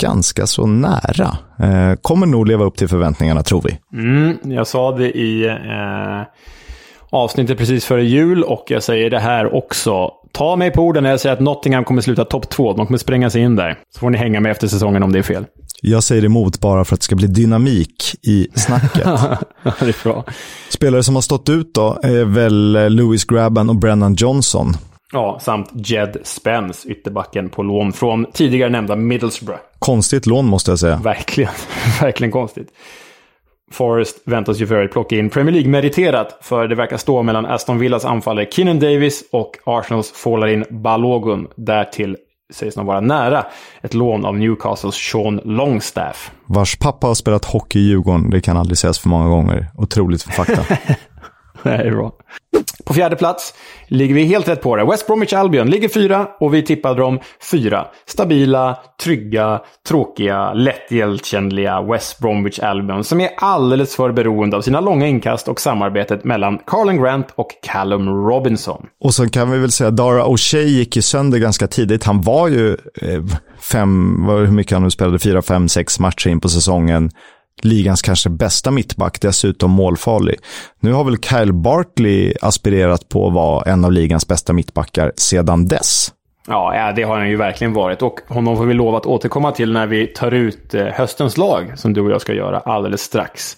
ganska 0.00 0.46
så 0.46 0.66
nära. 0.66 1.36
Eh, 1.58 1.94
kommer 2.02 2.26
nog 2.26 2.46
leva 2.46 2.64
upp 2.64 2.76
till 2.76 2.88
förväntningarna 2.88 3.42
tror 3.42 3.62
vi. 3.64 3.98
Mm, 3.98 4.38
jag 4.42 4.66
sa 4.66 4.92
det 4.96 5.10
i 5.10 5.46
eh, 5.46 6.22
avsnittet 7.10 7.58
precis 7.58 7.84
före 7.84 8.04
jul 8.04 8.42
och 8.44 8.64
jag 8.68 8.82
säger 8.82 9.10
det 9.10 9.18
här 9.18 9.54
också. 9.54 10.10
Ta 10.32 10.56
mig 10.56 10.70
på 10.70 10.82
orden 10.82 11.02
när 11.02 11.10
jag 11.10 11.20
säger 11.20 11.32
att 11.32 11.40
Nottingham 11.40 11.84
kommer 11.84 12.02
sluta 12.02 12.24
topp 12.24 12.48
två. 12.48 12.72
De 12.72 12.86
kommer 12.86 12.98
spränga 12.98 13.30
sig 13.30 13.42
in 13.42 13.56
där. 13.56 13.78
Så 13.94 14.00
får 14.00 14.10
ni 14.10 14.18
hänga 14.18 14.40
med 14.40 14.52
efter 14.52 14.66
säsongen 14.68 15.02
om 15.02 15.12
det 15.12 15.18
är 15.18 15.22
fel. 15.22 15.44
Jag 15.82 16.02
säger 16.02 16.24
emot 16.24 16.60
bara 16.60 16.84
för 16.84 16.94
att 16.94 17.00
det 17.00 17.04
ska 17.04 17.16
bli 17.16 17.26
dynamik 17.26 18.14
i 18.22 18.48
snacket. 18.54 19.04
det 19.62 19.88
är 19.88 20.02
bra. 20.04 20.24
Spelare 20.68 21.02
som 21.02 21.14
har 21.14 21.22
stått 21.22 21.48
ut 21.48 21.74
då 21.74 21.98
är 22.02 22.24
väl 22.24 22.94
Louis 22.94 23.24
Grabban 23.24 23.70
och 23.70 23.76
Brennan 23.76 24.14
Johnson. 24.14 24.74
Ja, 25.12 25.38
samt 25.42 25.70
Jed 25.74 26.16
Spence, 26.24 26.88
ytterbacken 26.88 27.48
på 27.48 27.62
lån 27.62 27.92
från 27.92 28.26
tidigare 28.32 28.70
nämnda 28.70 28.96
Middlesbrough. 28.96 29.60
Konstigt 29.78 30.26
lån 30.26 30.46
måste 30.46 30.70
jag 30.70 30.78
säga. 30.78 30.96
Verkligen, 30.96 31.52
verkligen 32.00 32.30
konstigt. 32.30 32.68
Forest 33.72 34.20
väntas 34.24 34.60
ju 34.60 34.66
för 34.66 34.74
övrigt 34.74 34.92
plocka 34.92 35.16
in 35.16 35.30
Premier 35.30 35.52
League-meriterat, 35.52 36.38
för 36.40 36.68
det 36.68 36.74
verkar 36.74 36.96
stå 36.96 37.22
mellan 37.22 37.46
Aston 37.46 37.78
Villas 37.78 38.04
anfallare 38.04 38.46
Keenan 38.50 38.80
Davis 38.80 39.24
och 39.32 39.56
Arsenals 39.64 40.12
Folarin 40.12 40.64
Balogun. 40.70 41.48
Därtill 41.56 42.16
sägs 42.52 42.76
nog 42.76 42.86
vara 42.86 43.00
nära 43.00 43.46
ett 43.82 43.94
lån 43.94 44.24
av 44.24 44.38
Newcastles 44.38 44.94
Sean 44.94 45.40
Longstaff. 45.44 46.30
Vars 46.46 46.76
pappa 46.76 47.06
har 47.06 47.14
spelat 47.14 47.44
hockey 47.44 47.78
i 47.78 47.82
Djurgården, 47.82 48.30
det 48.30 48.40
kan 48.40 48.56
aldrig 48.56 48.78
sägas 48.78 48.98
för 48.98 49.08
många 49.08 49.28
gånger. 49.28 49.66
Otroligt 49.74 50.22
för 50.22 50.30
fakta. 50.30 50.76
det 51.70 51.70
är 51.70 51.90
bra. 51.90 52.12
På 52.84 52.94
fjärde 52.94 53.16
plats 53.16 53.54
ligger 53.88 54.14
vi 54.14 54.24
helt 54.24 54.48
rätt 54.48 54.62
på 54.62 54.76
det. 54.76 54.84
West 54.84 55.06
Bromwich 55.06 55.32
Albion 55.32 55.70
ligger 55.70 55.88
fyra 55.88 56.28
och 56.40 56.54
vi 56.54 56.62
tippade 56.62 57.00
dem 57.00 57.20
fyra. 57.50 57.86
Stabila, 58.06 58.78
trygga, 59.02 59.60
tråkiga, 59.88 60.52
lättigenkännliga 60.52 61.82
West 61.82 62.18
Bromwich 62.18 62.58
Albion 62.58 63.04
som 63.04 63.20
är 63.20 63.30
alldeles 63.36 63.96
för 63.96 64.12
beroende 64.12 64.56
av 64.56 64.60
sina 64.60 64.80
långa 64.80 65.06
inkast 65.06 65.48
och 65.48 65.60
samarbetet 65.60 66.24
mellan 66.24 66.58
Carlin 66.66 67.02
Grant 67.02 67.26
och 67.34 67.48
Callum 67.62 68.08
Robinson. 68.08 68.86
Och 69.00 69.14
så 69.14 69.28
kan 69.28 69.50
vi 69.50 69.58
väl 69.58 69.72
säga 69.72 69.88
att 69.88 69.96
Dara 69.96 70.24
O'Shea 70.24 70.62
gick 70.62 70.96
ju 70.96 71.02
sönder 71.02 71.38
ganska 71.38 71.66
tidigt. 71.66 72.04
Han 72.04 72.20
var 72.20 72.48
ju 72.48 72.76
eh, 73.02 73.22
fem, 73.72 74.24
hur 74.28 74.46
mycket 74.46 74.72
han 74.72 74.82
nu 74.82 74.90
spelade, 74.90 75.18
fyra, 75.18 75.42
fem, 75.42 75.68
sex 75.68 76.00
matcher 76.00 76.28
in 76.28 76.40
på 76.40 76.48
säsongen 76.48 77.10
ligans 77.64 78.02
kanske 78.02 78.30
bästa 78.30 78.70
mittback, 78.70 79.20
dessutom 79.20 79.70
målfarlig. 79.70 80.36
Nu 80.80 80.92
har 80.92 81.04
väl 81.04 81.18
Kyle 81.18 81.52
Bartley 81.52 82.34
aspirerat 82.42 83.08
på 83.08 83.26
att 83.26 83.34
vara 83.34 83.72
en 83.72 83.84
av 83.84 83.92
ligans 83.92 84.28
bästa 84.28 84.52
mittbackar 84.52 85.12
sedan 85.16 85.68
dess. 85.68 86.12
Ja, 86.48 86.92
det 86.96 87.02
har 87.02 87.18
han 87.18 87.28
ju 87.28 87.36
verkligen 87.36 87.72
varit. 87.72 88.02
Och 88.02 88.20
honom 88.28 88.56
får 88.56 88.64
vi 88.64 88.74
lov 88.74 88.94
att 88.94 89.06
återkomma 89.06 89.52
till 89.52 89.72
när 89.72 89.86
vi 89.86 90.06
tar 90.06 90.34
ut 90.34 90.74
eh, 90.74 90.86
höstens 90.86 91.36
lag, 91.36 91.72
som 91.76 91.92
du 91.92 92.00
och 92.00 92.10
jag 92.10 92.20
ska 92.20 92.32
göra 92.32 92.60
alldeles 92.60 93.00
strax. 93.00 93.56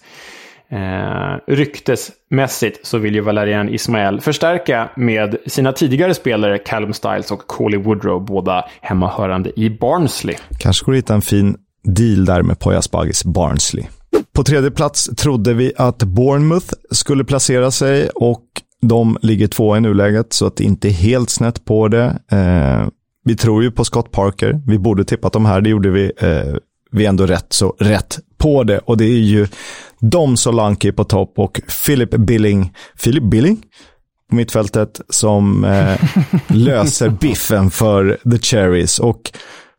Eh, 0.69 1.37
ryktesmässigt 1.47 2.87
så 2.87 2.97
vill 2.97 3.15
ju 3.15 3.21
Valerian 3.21 3.69
Ismael 3.69 4.21
förstärka 4.21 4.89
med 4.95 5.35
sina 5.47 5.71
tidigare 5.71 6.13
spelare 6.13 6.57
Callum 6.57 6.93
Styles 6.93 7.31
och 7.31 7.47
Coley 7.47 7.79
Woodrow, 7.79 8.25
båda 8.25 8.65
hemmahörande 8.81 9.59
i 9.59 9.69
Barnsley. 9.69 10.35
Kanske 10.59 10.85
går 10.85 10.93
det 10.93 10.97
hitta 10.97 11.13
en 11.13 11.21
fin 11.21 11.55
deal 11.83 12.25
där 12.25 12.41
med 12.41 12.59
Poya 12.59 12.77
Asbagis 12.77 13.25
Barnsley. 13.25 13.85
På 14.33 14.43
tredje 14.43 14.71
plats 14.71 15.09
trodde 15.17 15.53
vi 15.53 15.73
att 15.77 16.03
Bournemouth 16.03 16.73
skulle 16.91 17.23
placera 17.23 17.71
sig 17.71 18.09
och 18.09 18.43
de 18.81 19.17
ligger 19.21 19.47
två 19.47 19.77
i 19.77 19.79
nuläget 19.79 20.33
så 20.33 20.45
att 20.45 20.55
det 20.55 20.63
inte 20.63 20.87
är 20.87 20.91
helt 20.91 21.29
snett 21.29 21.65
på 21.65 21.87
det. 21.87 22.19
Eh, 22.31 22.87
vi 23.25 23.35
tror 23.35 23.63
ju 23.63 23.71
på 23.71 23.85
Scott 23.85 24.11
Parker. 24.11 24.61
Vi 24.67 24.79
borde 24.79 25.05
tippat 25.05 25.33
de 25.33 25.45
här, 25.45 25.61
det 25.61 25.69
gjorde 25.69 25.89
vi. 25.89 26.11
Eh, 26.17 26.55
vi 26.91 27.05
är 27.05 27.09
ändå 27.09 27.25
rätt 27.25 27.53
så 27.53 27.75
rätt 27.79 28.19
på 28.37 28.63
det 28.63 28.79
och 28.79 28.97
det 28.97 29.05
är 29.05 29.19
ju 29.19 29.47
Dom 29.99 30.37
Solanke 30.37 30.91
på 30.91 31.03
topp 31.03 31.33
och 31.35 31.61
Philip 31.85 32.09
Billing, 32.09 32.73
Philip 33.03 33.23
Billing 33.23 33.63
på 34.29 34.35
mittfältet 34.35 35.01
som 35.09 35.63
eh, 35.63 35.99
löser 36.47 37.09
biffen 37.09 37.71
för 37.71 38.17
The 38.31 38.37
Cherries 38.37 38.99
och 38.99 39.31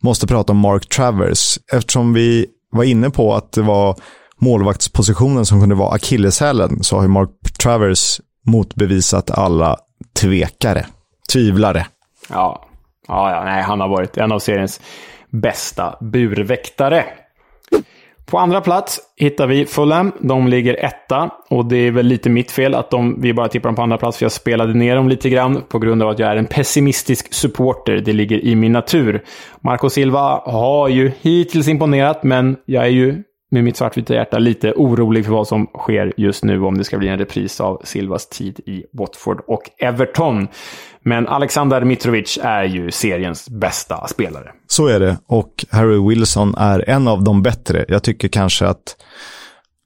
måste 0.05 0.27
prata 0.27 0.53
om 0.53 0.59
Mark 0.59 0.89
Travers. 0.89 1.59
Eftersom 1.73 2.13
vi 2.13 2.47
var 2.71 2.85
inne 2.85 3.11
på 3.11 3.35
att 3.35 3.53
det 3.53 3.63
var 3.63 3.97
målvaktspositionen 4.37 5.47
som 5.47 5.61
kunde 5.61 5.75
vara 5.75 5.95
akilleshälen 5.95 6.85
så 6.85 6.97
har 6.97 7.03
ju 7.03 7.09
Mark 7.09 7.31
Travers 7.63 8.21
motbevisat 8.47 9.31
alla 9.31 9.77
tvekare, 10.21 10.87
tvivlare. 11.33 11.87
Ja, 12.29 12.65
ja, 13.09 13.31
ja 13.31 13.45
nej, 13.45 13.63
han 13.63 13.81
har 13.81 13.89
varit 13.89 14.17
en 14.17 14.33
av 14.33 14.39
seriens 14.39 14.81
bästa 15.31 15.97
burväktare. 16.01 17.05
På 18.27 18.39
andra 18.39 18.61
plats 18.61 19.01
hittar 19.17 19.47
vi 19.47 19.67
Fulham. 19.67 20.13
De 20.21 20.49
ligger 20.49 20.85
etta. 20.85 21.31
Och 21.51 21.67
det 21.67 21.77
är 21.77 21.91
väl 21.91 22.07
lite 22.07 22.31
mitt 22.31 22.51
fel 22.51 22.75
att 22.75 22.91
de, 22.91 23.21
vi 23.21 23.35
bara 23.35 23.49
tippar 23.49 23.69
dem 23.69 23.77
på 23.77 23.83
andra 23.83 23.99
plats, 23.99 24.19
för 24.19 24.25
jag 24.25 24.33
spelade 24.33 24.75
ner 24.75 24.97
dem 24.97 25.09
lite 25.09 25.31
grann 25.31 25.63
på 25.69 25.79
grund 25.79 26.03
av 26.03 26.09
att 26.09 26.19
jag 26.19 26.31
är 26.31 26.37
en 26.37 26.47
pessimistisk 26.47 27.35
supporter. 27.35 27.97
Det 28.05 28.13
ligger 28.13 28.45
i 28.45 28.55
min 28.55 28.73
natur. 28.73 29.25
Marco 29.61 29.91
Silva 29.91 30.43
har 30.45 30.89
ju 30.89 31.13
hittills 31.21 31.69
imponerat, 31.69 32.23
men 32.23 32.57
jag 32.67 32.85
är 32.85 32.91
ju 32.91 33.23
med 33.51 33.65
mitt 33.65 33.77
svartvita 33.77 34.15
hjärta 34.15 34.39
lite 34.39 34.73
orolig 34.73 35.25
för 35.25 35.33
vad 35.33 35.49
som 35.49 35.67
sker 35.67 36.13
just 36.17 36.45
nu 36.45 36.63
om 36.63 36.79
det 36.79 36.85
ska 36.85 36.99
bli 36.99 37.09
en 37.09 37.19
repris 37.19 37.61
av 37.61 37.81
Silvas 37.85 38.29
tid 38.29 38.61
i 38.67 38.85
Watford 38.93 39.41
och 39.47 39.71
Everton. 39.79 40.49
Men 41.05 41.29
Alexander 41.29 41.85
Mitrovic 41.85 42.39
är 42.43 42.65
ju 42.65 42.91
seriens 42.91 43.51
bästa 43.51 44.07
spelare. 44.07 44.53
Så 44.67 44.87
är 44.87 45.01
det 45.01 45.17
och 45.27 45.65
Harry 45.71 46.09
Wilson 46.09 46.55
är 46.59 46.91
en 46.91 47.09
av 47.09 47.25
de 47.25 47.43
bättre. 47.43 47.85
Jag 47.89 48.03
tycker 48.03 48.29
kanske 48.29 48.67
att 48.67 48.97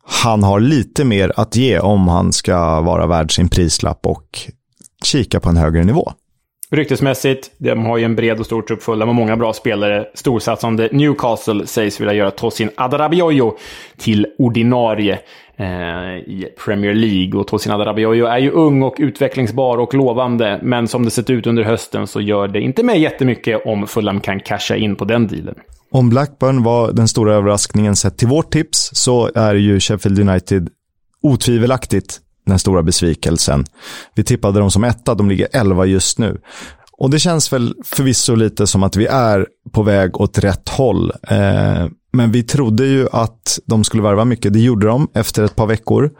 han 0.04 0.42
har 0.42 0.60
lite 0.60 1.04
mer 1.04 1.32
att 1.36 1.56
ge 1.56 1.78
om 1.78 2.08
han 2.08 2.32
ska 2.32 2.80
vara 2.80 3.06
värd 3.06 3.34
sin 3.34 3.48
prislapp 3.48 4.06
och 4.06 4.38
kika 5.04 5.40
på 5.40 5.48
en 5.48 5.56
högre 5.56 5.84
nivå. 5.84 6.12
Ryktesmässigt, 6.70 7.50
de 7.58 7.86
har 7.86 7.98
ju 7.98 8.04
en 8.04 8.16
bred 8.16 8.40
och 8.40 8.46
stor 8.46 8.62
trupp 8.62 8.82
full 8.82 8.98
med 8.98 9.14
många 9.14 9.36
bra 9.36 9.52
spelare. 9.52 10.06
Storsatsande 10.14 10.88
Newcastle 10.92 11.66
sägs 11.66 12.00
vilja 12.00 12.14
göra 12.14 12.30
Tosin 12.30 12.70
Adarabioyo 12.76 13.56
till 13.96 14.26
ordinarie 14.38 15.18
Eh, 15.60 16.16
i 16.16 16.48
Premier 16.64 16.94
League. 16.94 17.40
Och 17.40 17.46
Tosin 17.46 17.72
Adarabioyo 17.72 18.26
är 18.26 18.38
ju 18.38 18.50
ung 18.50 18.82
och 18.82 18.94
utvecklingsbar 18.98 19.78
och 19.78 19.94
lovande, 19.94 20.60
men 20.62 20.88
som 20.88 21.04
det 21.04 21.10
sett 21.10 21.30
ut 21.30 21.46
under 21.46 21.62
hösten 21.62 22.06
så 22.06 22.20
gör 22.20 22.48
det 22.48 22.60
inte 22.60 22.82
mig 22.82 23.00
jättemycket 23.00 23.66
om 23.66 23.86
Fulham 23.86 24.20
kan 24.20 24.40
casha 24.40 24.76
in 24.76 24.96
på 24.96 25.04
den 25.04 25.26
dealen. 25.26 25.54
Om 25.90 26.10
Blackburn 26.10 26.62
var 26.62 26.92
den 26.92 27.08
stora 27.08 27.34
överraskningen 27.34 27.96
sett 27.96 28.18
till 28.18 28.28
vårt 28.28 28.52
tips 28.52 28.90
så 28.92 29.30
är 29.34 29.54
ju 29.54 29.80
Sheffield 29.80 30.18
United 30.18 30.68
otvivelaktigt 31.22 32.20
den 32.46 32.58
stora 32.58 32.82
besvikelsen. 32.82 33.64
Vi 34.14 34.24
tippade 34.24 34.60
dem 34.60 34.70
som 34.70 34.84
etta, 34.84 35.14
de 35.14 35.28
ligger 35.28 35.48
elva 35.52 35.84
just 35.84 36.18
nu. 36.18 36.40
Och 36.92 37.10
det 37.10 37.18
känns 37.18 37.52
väl 37.52 37.74
förvisso 37.84 38.34
lite 38.34 38.66
som 38.66 38.82
att 38.82 38.96
vi 38.96 39.06
är 39.06 39.46
på 39.72 39.82
väg 39.82 40.20
åt 40.20 40.38
rätt 40.38 40.68
håll. 40.68 41.12
Eh, 41.28 41.86
men 42.18 42.32
vi 42.32 42.42
trodde 42.42 42.86
ju 42.86 43.08
att 43.12 43.58
de 43.66 43.84
skulle 43.84 44.02
värva 44.02 44.24
mycket. 44.24 44.52
Det 44.52 44.60
gjorde 44.60 44.86
de 44.86 45.08
efter 45.14 45.44
ett 45.44 45.56
par 45.56 45.66
veckor. 45.66 46.10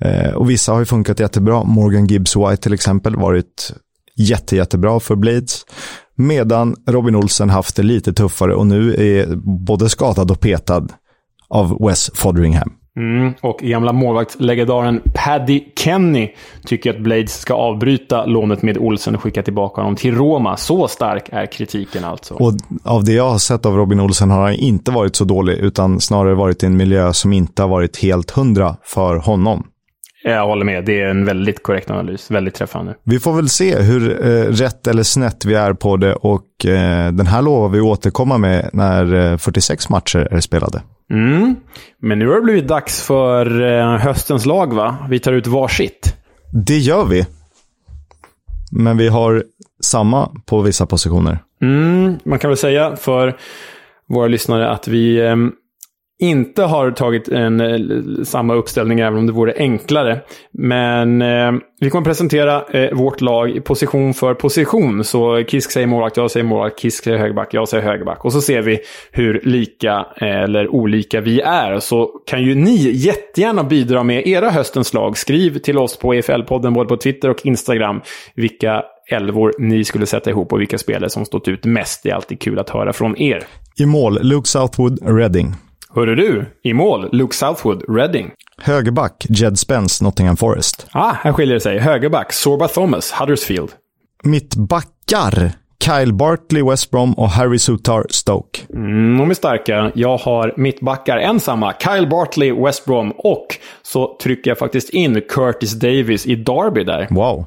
Eh, 0.00 0.34
och 0.34 0.50
vissa 0.50 0.72
har 0.72 0.78
ju 0.78 0.84
funkat 0.84 1.20
jättebra. 1.20 1.64
Morgan 1.64 2.06
Gibbs 2.06 2.36
White 2.36 2.56
till 2.56 2.72
exempel 2.72 3.16
varit 3.16 3.72
jätte, 4.16 4.56
jättebra 4.56 5.00
för 5.00 5.14
Blades. 5.14 5.64
Medan 6.16 6.76
Robin 6.86 7.16
Olsen 7.16 7.50
haft 7.50 7.76
det 7.76 7.82
lite 7.82 8.12
tuffare 8.12 8.54
och 8.54 8.66
nu 8.66 8.94
är 8.94 9.36
både 9.66 9.88
skadad 9.88 10.30
och 10.30 10.40
petad 10.40 10.88
av 11.48 11.78
Wes 11.86 12.10
Fodringham. 12.14 12.72
Mm, 12.96 13.32
och 13.40 13.58
gamla 13.58 13.92
målvaktslegendaren 13.92 15.00
Paddy 15.14 15.60
Kenny 15.76 16.34
tycker 16.64 16.90
att 16.90 17.00
Blades 17.00 17.40
ska 17.40 17.54
avbryta 17.54 18.24
lånet 18.26 18.62
med 18.62 18.78
Olsen 18.78 19.14
och 19.14 19.22
skicka 19.22 19.42
tillbaka 19.42 19.80
honom 19.80 19.96
till 19.96 20.14
Roma. 20.14 20.56
Så 20.56 20.88
stark 20.88 21.28
är 21.32 21.46
kritiken 21.46 22.04
alltså. 22.04 22.34
Och 22.34 22.52
av 22.84 23.04
det 23.04 23.12
jag 23.12 23.30
har 23.30 23.38
sett 23.38 23.66
av 23.66 23.76
Robin 23.76 24.00
Olsen 24.00 24.30
har 24.30 24.42
han 24.42 24.54
inte 24.54 24.90
varit 24.90 25.16
så 25.16 25.24
dålig, 25.24 25.54
utan 25.58 26.00
snarare 26.00 26.34
varit 26.34 26.62
i 26.62 26.66
en 26.66 26.76
miljö 26.76 27.12
som 27.12 27.32
inte 27.32 27.62
har 27.62 27.68
varit 27.68 27.96
helt 27.96 28.30
hundra 28.30 28.76
för 28.82 29.16
honom. 29.16 29.66
Jag 30.24 30.46
håller 30.46 30.64
med. 30.64 30.84
Det 30.84 31.00
är 31.00 31.06
en 31.06 31.24
väldigt 31.24 31.62
korrekt 31.62 31.90
analys. 31.90 32.30
Väldigt 32.30 32.54
träffande. 32.54 32.94
Vi 33.04 33.18
får 33.18 33.32
väl 33.32 33.48
se 33.48 33.78
hur 33.78 34.26
eh, 34.26 34.44
rätt 34.44 34.86
eller 34.86 35.02
snett 35.02 35.44
vi 35.44 35.54
är 35.54 35.72
på 35.72 35.96
det 35.96 36.14
och 36.14 36.66
eh, 36.66 37.12
den 37.12 37.26
här 37.26 37.42
lovar 37.42 37.68
vi 37.68 37.80
återkomma 37.80 38.38
med 38.38 38.70
när 38.72 39.32
eh, 39.32 39.36
46 39.36 39.88
matcher 39.88 40.28
är 40.30 40.40
spelade. 40.40 40.82
Mm. 41.10 41.56
Men 41.98 42.18
nu 42.18 42.28
har 42.28 42.34
det 42.34 42.42
blivit 42.42 42.68
dags 42.68 43.02
för 43.02 43.62
eh, 43.62 43.98
höstens 43.98 44.46
lag, 44.46 44.74
va? 44.74 44.96
Vi 45.10 45.18
tar 45.18 45.32
ut 45.32 45.46
varsitt. 45.46 46.16
Det 46.52 46.78
gör 46.78 47.04
vi. 47.04 47.26
Men 48.72 48.96
vi 48.96 49.08
har 49.08 49.44
samma 49.84 50.30
på 50.46 50.60
vissa 50.60 50.86
positioner. 50.86 51.38
Mm, 51.62 52.18
man 52.24 52.38
kan 52.38 52.50
väl 52.50 52.56
säga 52.56 52.96
för 52.96 53.36
våra 54.08 54.26
lyssnare 54.26 54.70
att 54.70 54.88
vi 54.88 55.18
eh, 55.20 55.36
inte 56.22 56.62
har 56.62 56.90
tagit 56.90 57.28
en, 57.28 57.60
eh, 57.60 58.24
samma 58.24 58.54
uppställning, 58.54 59.00
även 59.00 59.18
om 59.18 59.26
det 59.26 59.32
vore 59.32 59.54
enklare. 59.56 60.20
Men 60.52 61.22
eh, 61.22 61.52
vi 61.80 61.90
kommer 61.90 62.04
presentera 62.04 62.64
eh, 62.70 62.92
vårt 62.92 63.20
lag 63.20 63.64
position 63.64 64.14
för 64.14 64.34
position. 64.34 65.04
Så 65.04 65.44
Kisk 65.44 65.70
säger 65.70 65.86
målvakt, 65.86 66.16
jag 66.16 66.30
säger 66.30 66.44
målvakt, 66.44 66.80
Kisk 66.80 67.04
säger 67.04 67.18
högerback, 67.18 67.54
jag 67.54 67.68
säger 67.68 67.84
högerback. 67.84 68.24
Och 68.24 68.32
så 68.32 68.40
ser 68.40 68.62
vi 68.62 68.80
hur 69.10 69.40
lika 69.44 70.06
eh, 70.16 70.42
eller 70.42 70.68
olika 70.68 71.20
vi 71.20 71.40
är. 71.40 71.78
Så 71.78 72.06
kan 72.26 72.42
ju 72.42 72.54
ni 72.54 72.90
jättegärna 72.90 73.64
bidra 73.64 74.02
med 74.02 74.26
era 74.26 74.50
höstens 74.50 74.94
lag. 74.94 75.18
Skriv 75.18 75.58
till 75.58 75.78
oss 75.78 75.96
på 75.96 76.14
EFL-podden 76.14 76.74
både 76.74 76.88
på 76.88 76.96
Twitter 76.96 77.30
och 77.30 77.46
Instagram 77.46 78.00
vilka 78.34 78.82
elvor 79.10 79.52
ni 79.58 79.84
skulle 79.84 80.06
sätta 80.06 80.30
ihop 80.30 80.52
och 80.52 80.60
vilka 80.60 80.78
spelare 80.78 81.10
som 81.10 81.24
stått 81.24 81.48
ut 81.48 81.64
mest. 81.64 82.02
Det 82.02 82.10
är 82.10 82.14
alltid 82.14 82.40
kul 82.40 82.58
att 82.58 82.70
höra 82.70 82.92
från 82.92 83.18
er. 83.18 83.44
I 83.78 83.86
mål, 83.86 84.18
Luke 84.22 84.48
Southwood, 84.48 84.98
Reading. 85.02 85.54
Hörru 85.94 86.14
du, 86.14 86.44
i 86.62 86.74
mål, 86.74 87.08
Luke 87.12 87.36
Southwood, 87.36 87.82
Reading. 87.88 88.30
Högerback, 88.58 89.26
Jed 89.28 89.58
Spence, 89.58 90.04
Nottingham 90.04 90.36
Forest. 90.36 90.86
Ah, 90.92 91.12
här 91.12 91.32
skiljer 91.32 91.54
det 91.54 91.60
sig. 91.60 91.78
Högerback, 91.78 92.32
Sorba 92.32 92.68
Thomas, 92.68 93.12
Huddersfield. 93.12 93.68
Mittbackar, 94.22 95.52
Kyle 95.84 96.12
Bartley, 96.12 96.62
West 96.62 96.90
Brom 96.90 97.14
och 97.14 97.30
Harry 97.30 97.58
Sutar, 97.58 98.06
Stoke. 98.10 98.60
Mm, 98.74 99.18
de 99.18 99.30
är 99.30 99.34
starka. 99.34 99.92
Jag 99.94 100.16
har 100.16 100.54
mittbackar 100.56 101.16
ensamma. 101.16 101.74
Kyle 101.80 102.06
Bartley, 102.06 102.52
West 102.52 102.84
Brom 102.84 103.10
och 103.10 103.46
så 103.82 104.16
trycker 104.22 104.50
jag 104.50 104.58
faktiskt 104.58 104.90
in 104.90 105.20
Curtis 105.28 105.72
Davis 105.72 106.26
i 106.26 106.34
Derby 106.34 106.84
där. 106.84 107.06
Wow. 107.10 107.44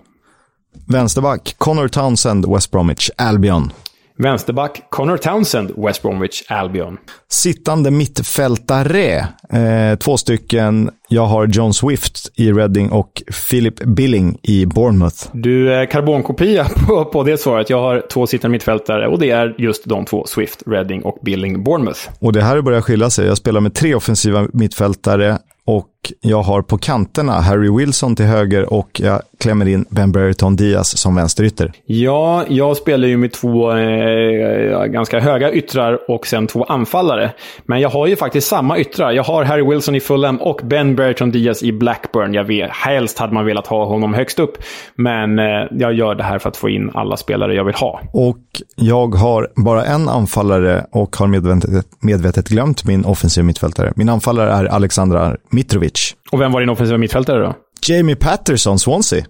Vänsterback, 0.88 1.56
Connor 1.58 1.88
Townsend, 1.88 2.54
West 2.54 2.72
Bromwich, 2.72 3.10
Albion. 3.18 3.72
Vänsterback 4.18 4.82
Connor 4.90 5.18
Townsend, 5.18 5.72
West 5.78 6.02
Bromwich 6.02 6.44
Albion. 6.48 6.98
Sittande 7.30 7.92
mittfältare, 7.92 9.18
eh, 9.54 9.98
två 10.00 10.18
stycken. 10.18 10.90
Jag 11.10 11.26
har 11.26 11.48
John 11.48 11.74
Swift 11.74 12.32
i 12.36 12.52
Reading 12.52 12.92
och 12.92 13.24
Philip 13.50 13.84
Billing 13.84 14.40
i 14.44 14.66
Bournemouth. 14.66 15.28
Du 15.34 15.74
är 15.74 15.86
karbonkopia 15.86 16.64
på, 16.88 17.06
på 17.06 17.24
det 17.24 17.38
svaret. 17.38 17.70
Jag 17.70 17.82
har 17.82 18.04
två 18.12 18.28
sittande 18.28 18.52
mittfältare 18.52 19.08
och 19.08 19.20
det 19.20 19.30
är 19.30 19.56
just 19.58 19.86
de 19.86 20.06
två, 20.06 20.26
Swift, 20.28 20.64
Reading 20.66 21.04
och 21.04 21.20
Billing, 21.22 21.64
Bournemouth. 21.64 22.00
Och 22.20 22.34
det 22.34 22.42
här 22.42 22.62
börjar 22.62 22.82
skilja 22.82 23.10
sig. 23.10 23.28
Jag 23.28 23.38
spelar 23.38 23.62
med 23.62 23.74
tre 23.74 23.96
offensiva 23.96 24.48
mittfältare 24.54 25.38
och 25.66 25.88
jag 26.22 26.42
har 26.42 26.62
på 26.62 26.78
kanterna 26.78 27.34
Harry 27.34 27.78
Wilson 27.78 28.16
till 28.16 28.26
höger 28.26 28.74
och 28.74 29.02
jag 29.04 29.22
klämmer 29.40 29.68
in 29.68 29.86
Ben 29.90 30.12
Brereton 30.12 30.56
Diaz 30.56 30.98
som 30.98 31.16
vänsterytter. 31.16 31.72
Ja, 31.86 32.46
jag 32.48 32.78
spelar 32.78 33.08
ju 33.08 33.18
med 33.18 33.32
två 33.32 33.72
eh, 33.72 34.86
ganska 34.86 35.20
höga 35.20 35.52
yttrar 35.52 36.12
och 36.12 36.28
sen 36.28 36.48
två 36.48 36.64
anfallare. 36.64 37.32
Men 37.66 37.80
jag 37.80 37.90
har 37.90 38.08
ju 38.08 38.16
faktiskt 38.16 38.48
samma 38.48 38.78
yttrar. 38.78 39.12
Jag 39.12 39.24
har 39.24 39.44
Harry 39.44 39.70
Wilson 39.70 39.96
i 39.96 40.00
Fulham 40.00 40.42
och 40.42 40.62
Ben 40.64 40.96
Brereton 40.96 41.32
Diaz 41.32 41.64
i 41.64 41.72
Blackburn. 41.72 42.34
Jag 42.34 42.44
vet, 42.44 42.72
helst 42.72 43.20
hade 43.20 43.34
man 43.34 43.46
velat 43.46 43.68
ha 43.68 43.86
honom 43.86 44.14
högst 44.14 44.40
upp. 44.40 44.58
Men 44.96 45.40
eh, 45.40 45.46
jag 45.72 45.94
gör 45.94 46.16
det 46.16 46.24
här 46.24 46.40
för 46.40 46.50
att 46.50 46.58
få 46.58 46.70
in 46.70 46.92
alla 46.94 47.18
spelare 47.18 47.54
jag 47.54 47.64
vill 47.64 47.76
ha. 47.76 48.02
Och 48.14 48.38
jag 48.76 49.16
har 49.16 49.48
bara 49.56 49.86
en 49.86 50.10
anfallare 50.10 50.86
och 50.92 51.16
har 51.16 51.28
medvetet, 51.28 51.86
medvetet 52.00 52.50
glömt 52.50 52.86
min 52.86 53.06
offensiva 53.06 53.46
mittfältare. 53.46 53.94
Min 53.96 54.10
anfallare 54.10 54.52
är 54.52 54.66
Alexandra 54.66 55.36
Mitrovic. 55.50 55.95
Och 56.32 56.42
vem 56.42 56.52
var 56.52 56.60
din 56.60 56.70
offensiva 56.70 56.98
mittfältare 56.98 57.40
då? 57.44 57.56
Jamie 57.88 58.16
Patterson, 58.16 58.80
Swansea. 58.80 59.26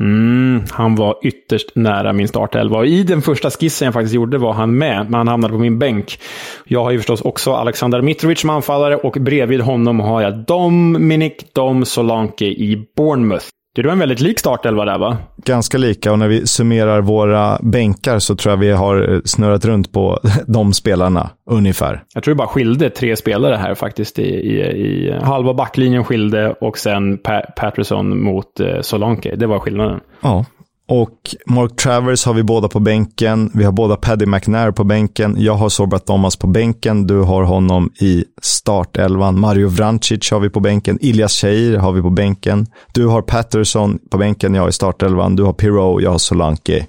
Mm, 0.00 0.62
han 0.70 0.94
var 0.94 1.18
ytterst 1.22 1.70
nära 1.74 2.12
min 2.12 2.28
startelva. 2.28 2.84
I 2.84 3.02
den 3.02 3.22
första 3.22 3.50
skissen 3.50 3.86
jag 3.86 3.94
faktiskt 3.94 4.14
gjorde 4.14 4.38
var 4.38 4.52
han 4.52 4.78
med, 4.78 5.04
men 5.04 5.14
han 5.14 5.28
hamnade 5.28 5.52
på 5.52 5.60
min 5.60 5.78
bänk. 5.78 6.18
Jag 6.64 6.84
har 6.84 6.90
ju 6.90 6.98
förstås 6.98 7.20
också 7.20 7.52
Alexander 7.52 8.02
Mitrovic 8.02 8.40
som 8.40 8.50
anfallare 8.50 8.96
och 8.96 9.16
bredvid 9.20 9.60
honom 9.60 10.00
har 10.00 10.22
jag 10.22 10.44
Dominic 10.44 11.32
Dom 11.52 11.84
Solanke 11.84 12.44
i 12.44 12.86
Bournemouth. 12.96 13.46
Det 13.74 13.82
var 13.82 13.92
en 13.92 13.98
väldigt 13.98 14.20
lik 14.20 14.38
startelva 14.38 14.84
där 14.84 14.98
va? 14.98 15.16
Ganska 15.44 15.78
lika 15.78 16.12
och 16.12 16.18
när 16.18 16.28
vi 16.28 16.46
summerar 16.46 17.00
våra 17.00 17.58
bänkar 17.62 18.18
så 18.18 18.36
tror 18.36 18.52
jag 18.52 18.56
vi 18.56 18.70
har 18.70 19.22
snurrat 19.24 19.64
runt 19.64 19.92
på 19.92 20.18
de 20.46 20.72
spelarna 20.72 21.30
ungefär. 21.50 22.02
Jag 22.14 22.22
tror 22.22 22.34
det 22.34 22.38
bara 22.38 22.48
skilde 22.48 22.90
tre 22.90 23.16
spelare 23.16 23.56
här 23.56 23.74
faktiskt. 23.74 24.18
I, 24.18 24.22
i, 24.22 24.60
i 24.60 25.12
halva 25.22 25.54
backlinjen 25.54 26.04
skilde 26.04 26.50
och 26.60 26.78
sen 26.78 27.18
pa 27.18 27.40
Patterson 27.56 28.22
mot 28.22 28.60
eh, 28.60 28.80
Solanke. 28.80 29.36
Det 29.36 29.46
var 29.46 29.58
skillnaden. 29.58 30.00
Ja, 30.20 30.44
och 30.88 31.34
Mark 31.46 31.76
Travers 31.76 32.26
har 32.26 32.34
vi 32.34 32.42
båda 32.42 32.68
på 32.68 32.80
bänken. 32.80 33.50
Vi 33.54 33.64
har 33.64 33.72
båda 33.72 33.96
Paddy 33.96 34.26
McNair 34.26 34.70
på 34.70 34.84
bänken. 34.84 35.34
Jag 35.38 35.54
har 35.54 35.68
Sorbat 35.68 36.06
Thomas 36.06 36.36
på 36.36 36.46
bänken. 36.46 37.06
Du 37.06 37.20
har 37.20 37.42
honom 37.42 37.92
i 38.00 38.24
startelvan. 38.42 39.40
Mario 39.40 39.68
Vrancic 39.68 40.30
har 40.30 40.40
vi 40.40 40.50
på 40.50 40.60
bänken. 40.60 40.98
Ilias 41.00 41.32
Cheir 41.32 41.76
har 41.76 41.92
vi 41.92 42.02
på 42.02 42.10
bänken. 42.10 42.66
Du 42.92 43.06
har 43.06 43.22
Patterson 43.22 43.98
på 44.10 44.18
bänken. 44.18 44.54
Jag 44.54 44.62
har 44.62 44.68
i 44.68 44.72
startelvan. 44.72 45.36
Du 45.36 45.42
har 45.42 45.52
Pirou. 45.52 46.00
Jag 46.00 46.10
har 46.10 46.18
Solanke. 46.18 46.86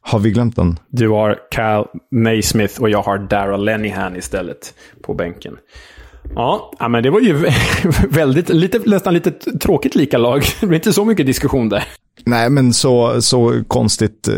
Har 0.00 0.18
vi 0.18 0.30
glömt 0.30 0.56
den? 0.56 0.78
Du 0.88 1.08
har 1.08 1.38
Cal 1.50 1.86
Naismith 2.10 2.82
och 2.82 2.90
jag 2.90 3.02
har 3.02 3.18
Dara 3.18 3.56
Lenihan 3.56 4.16
istället 4.16 4.74
på 5.02 5.14
bänken. 5.14 5.56
Ja, 6.34 6.70
men 6.90 7.02
det 7.02 7.10
var 7.10 7.20
ju 7.20 7.32
väldigt, 8.08 8.48
lite, 8.48 8.80
nästan 8.86 9.14
lite 9.14 9.30
tråkigt 9.30 9.94
lika 9.94 10.18
lag. 10.18 10.44
Det 10.60 10.66
blev 10.66 10.78
inte 10.78 10.92
så 10.92 11.04
mycket 11.04 11.26
diskussion 11.26 11.68
där. 11.68 11.84
Nej, 12.26 12.50
men 12.50 12.72
så, 12.72 13.22
så 13.22 13.64
konstigt 13.68 14.28
eh, 14.28 14.34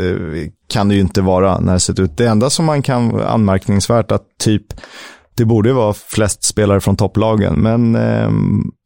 kan 0.68 0.88
det 0.88 0.94
ju 0.94 1.00
inte 1.00 1.22
vara 1.22 1.58
när 1.58 1.72
det 1.72 1.80
ser 1.80 2.00
ut. 2.00 2.16
Det 2.16 2.26
enda 2.26 2.50
som 2.50 2.64
man 2.64 2.82
kan 2.82 3.20
anmärkningsvärt 3.20 4.12
att 4.12 4.24
typ, 4.38 4.62
det 5.36 5.44
borde 5.44 5.72
vara 5.72 5.92
flest 5.92 6.44
spelare 6.44 6.80
från 6.80 6.96
topplagen, 6.96 7.54
men 7.54 7.94
eh, 7.94 8.30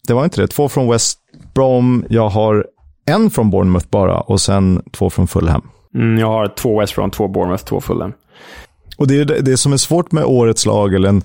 det 0.06 0.14
var 0.14 0.24
inte 0.24 0.40
det. 0.40 0.48
Två 0.48 0.68
från 0.68 0.90
West 0.90 1.18
Brom, 1.54 2.04
jag 2.08 2.28
har 2.28 2.66
en 3.06 3.30
från 3.30 3.50
Bournemouth 3.50 3.86
bara 3.90 4.20
och 4.20 4.40
sen 4.40 4.82
två 4.92 5.10
från 5.10 5.28
Fulham. 5.28 5.62
Mm, 5.94 6.18
jag 6.18 6.26
har 6.26 6.48
två 6.48 6.80
West 6.80 6.94
Brom, 6.94 7.10
två 7.10 7.28
Bournemouth, 7.28 7.64
två 7.64 7.80
Fulham. 7.80 8.12
Och 8.98 9.08
det, 9.08 9.20
är 9.20 9.24
det, 9.24 9.40
det 9.40 9.56
som 9.56 9.72
är 9.72 9.76
svårt 9.76 10.12
med 10.12 10.24
årets 10.24 10.66
lag, 10.66 10.94
eller 10.94 11.08
en 11.08 11.22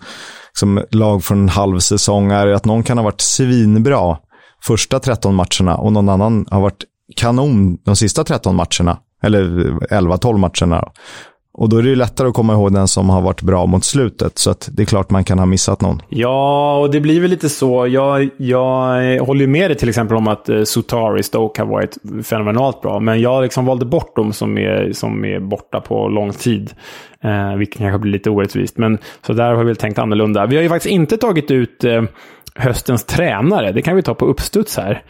liksom, 0.56 0.84
lag 0.92 1.24
från 1.24 1.40
en 1.40 1.50
halv 1.50 1.80
säsong, 1.80 2.32
är 2.32 2.48
att 2.48 2.66
någon 2.66 2.84
kan 2.84 2.98
ha 2.98 3.04
varit 3.04 3.22
svinbra 3.22 4.18
första 4.64 5.00
13 5.00 5.36
matcherna 5.36 5.76
och 5.78 5.94
någon 5.94 6.10
annan 6.10 6.46
har 6.52 6.62
varit 6.62 6.84
kanon 7.16 7.78
de 7.86 7.96
sista 7.96 8.24
13 8.24 8.56
matcherna. 8.56 8.98
Eller 9.24 9.44
11-12 9.92 10.38
matcherna. 10.38 10.92
Och 11.58 11.70
då 11.70 11.78
är 11.78 11.84
det 11.84 11.90
ju 11.90 11.96
lättare 11.96 12.28
att 12.28 12.34
komma 12.34 12.54
ihåg 12.54 12.74
den 12.74 12.88
som 12.88 13.10
har 13.10 13.22
varit 13.22 13.42
bra 13.42 13.66
mot 13.66 13.84
slutet. 13.84 14.38
Så 14.38 14.52
att 14.52 14.70
det 14.72 14.84
är 14.84 14.86
klart 14.86 15.10
man 15.10 15.24
kan 15.24 15.40
ha 15.40 15.46
missat 15.46 15.82
någon. 15.82 16.02
Ja, 16.10 16.78
och 16.80 16.92
det 16.92 17.00
blir 17.00 17.22
väl 17.22 17.30
lite 17.30 17.50
så. 17.50 17.88
Jag, 17.88 18.30
jag 18.38 19.20
håller 19.20 19.48
med 19.48 19.70
dig 19.70 19.78
till 19.78 19.90
exempel 19.90 20.18
om 20.18 20.28
att 20.28 20.50
eh, 20.50 20.64
Sutari 20.64 21.24
Stoke 21.24 21.62
har 21.62 21.68
varit 21.68 21.98
fenomenalt 22.24 22.82
bra. 22.82 23.00
Men 23.00 23.22
jag 23.22 23.44
liksom 23.44 23.66
valde 23.66 23.86
bort 23.86 24.16
dem 24.16 24.34
som 24.34 24.58
är, 24.58 24.92
som 24.94 25.26
är 25.26 25.40
borta 25.40 25.82
på 25.82 26.08
lång 26.08 26.32
tid. 26.32 26.74
Eh, 27.24 27.56
vilket 27.56 27.78
kanske 27.78 28.00
blir 28.00 28.12
lite 28.12 28.30
orättvist. 28.30 28.78
Men 28.78 28.98
så 29.28 29.34
där 29.34 29.50
har 29.50 29.58
vi 29.58 29.64
väl 29.64 29.76
tänkt 29.76 30.00
annorlunda. 30.00 30.46
Vi 30.46 30.56
har 30.56 30.64
ju 30.64 30.70
faktiskt 30.70 30.94
inte 30.94 31.18
tagit 31.18 31.52
ut 31.52 31.84
eh, 31.84 32.04
höstens 32.56 33.04
tränare. 33.04 33.72
Det 33.72 33.82
kan 33.82 33.96
vi 33.96 34.02
ta 34.02 34.14
på 34.14 34.26
uppstuds 34.26 34.78
här. 34.78 35.04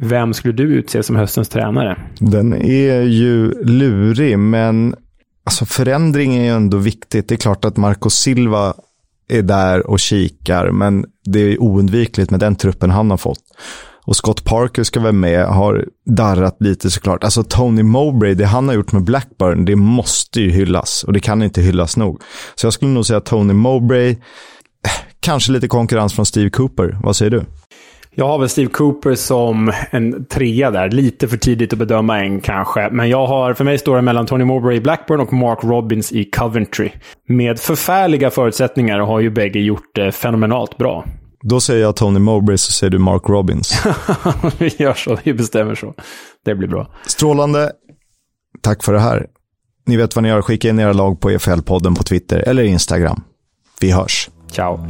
Vem 0.00 0.34
skulle 0.34 0.54
du 0.54 0.74
utse 0.74 1.02
som 1.02 1.16
höstens 1.16 1.48
tränare? 1.48 1.96
Den 2.18 2.54
är 2.54 3.02
ju 3.02 3.64
lurig, 3.64 4.38
men 4.38 4.94
alltså 5.50 5.64
förändring 5.64 6.36
är 6.36 6.42
ju 6.42 6.48
ändå 6.48 6.76
viktigt. 6.76 7.28
Det 7.28 7.34
är 7.34 7.36
klart 7.36 7.64
att 7.64 7.76
Marco 7.76 8.10
Silva 8.10 8.74
är 9.28 9.42
där 9.42 9.90
och 9.90 10.00
kikar, 10.00 10.70
men 10.70 11.04
det 11.24 11.40
är 11.40 11.62
oundvikligt 11.62 12.30
med 12.30 12.40
den 12.40 12.56
truppen 12.56 12.90
han 12.90 13.10
har 13.10 13.16
fått. 13.16 13.42
Och 14.04 14.16
Scott 14.16 14.44
Parker 14.44 14.82
ska 14.82 15.00
vara 15.00 15.12
med, 15.12 15.46
har 15.46 15.86
darrat 16.06 16.56
lite 16.60 16.90
såklart. 16.90 17.24
Alltså 17.24 17.42
Tony 17.42 17.82
Mowbray, 17.82 18.34
det 18.34 18.46
han 18.46 18.68
har 18.68 18.74
gjort 18.74 18.92
med 18.92 19.04
Blackburn, 19.04 19.64
det 19.64 19.76
måste 19.76 20.40
ju 20.40 20.50
hyllas. 20.50 21.04
Och 21.04 21.12
det 21.12 21.20
kan 21.20 21.42
inte 21.42 21.62
hyllas 21.62 21.96
nog. 21.96 22.22
Så 22.54 22.66
jag 22.66 22.72
skulle 22.72 22.90
nog 22.90 23.06
säga 23.06 23.20
Tony 23.20 23.52
Mowbray, 23.52 24.10
eh, 24.10 24.16
kanske 25.20 25.52
lite 25.52 25.68
konkurrens 25.68 26.12
från 26.12 26.26
Steve 26.26 26.50
Cooper. 26.50 26.98
Vad 27.02 27.16
säger 27.16 27.30
du? 27.30 27.44
Jag 28.14 28.28
har 28.28 28.38
väl 28.38 28.48
Steve 28.48 28.70
Cooper 28.70 29.14
som 29.14 29.72
en 29.90 30.24
trea 30.24 30.70
där. 30.70 30.90
Lite 30.90 31.28
för 31.28 31.36
tidigt 31.36 31.72
att 31.72 31.78
bedöma 31.78 32.18
en 32.18 32.40
kanske. 32.40 32.88
Men 32.90 33.08
jag 33.08 33.26
har, 33.26 33.54
för 33.54 33.64
mig 33.64 33.78
står 33.78 33.96
det 33.96 34.02
mellan 34.02 34.26
Tony 34.26 34.44
Mowbray 34.44 34.76
i 34.76 34.80
Blackburn 34.80 35.20
och 35.20 35.32
Mark 35.32 35.58
Robbins 35.64 36.12
i 36.12 36.24
Coventry. 36.24 36.90
Med 37.28 37.58
förfärliga 37.58 38.30
förutsättningar 38.30 38.98
har 38.98 39.20
ju 39.20 39.30
bägge 39.30 39.60
gjort 39.60 39.94
det 39.94 40.12
fenomenalt 40.12 40.78
bra. 40.78 41.04
Då 41.42 41.60
säger 41.60 41.82
jag 41.82 41.96
Tony 41.96 42.18
Mowbray 42.18 42.58
så 42.58 42.72
säger 42.72 42.90
du 42.90 42.98
Mark 42.98 43.22
Robbins. 43.28 43.82
vi 44.58 44.68
gör 44.78 44.94
så, 44.94 45.18
vi 45.24 45.34
bestämmer 45.34 45.74
så. 45.74 45.94
Det 46.44 46.54
blir 46.54 46.68
bra. 46.68 46.90
Strålande. 47.06 47.72
Tack 48.62 48.82
för 48.82 48.92
det 48.92 49.00
här. 49.00 49.26
Ni 49.86 49.96
vet 49.96 50.16
vad 50.16 50.22
ni 50.22 50.28
gör, 50.28 50.42
skicka 50.42 50.68
in 50.68 50.78
era 50.78 50.92
lag 50.92 51.20
på 51.20 51.30
EFL-podden 51.30 51.94
på 51.94 52.02
Twitter 52.02 52.38
eller 52.46 52.62
Instagram. 52.62 53.22
Vi 53.80 53.90
hörs. 53.90 54.30
Ciao. 54.50 54.80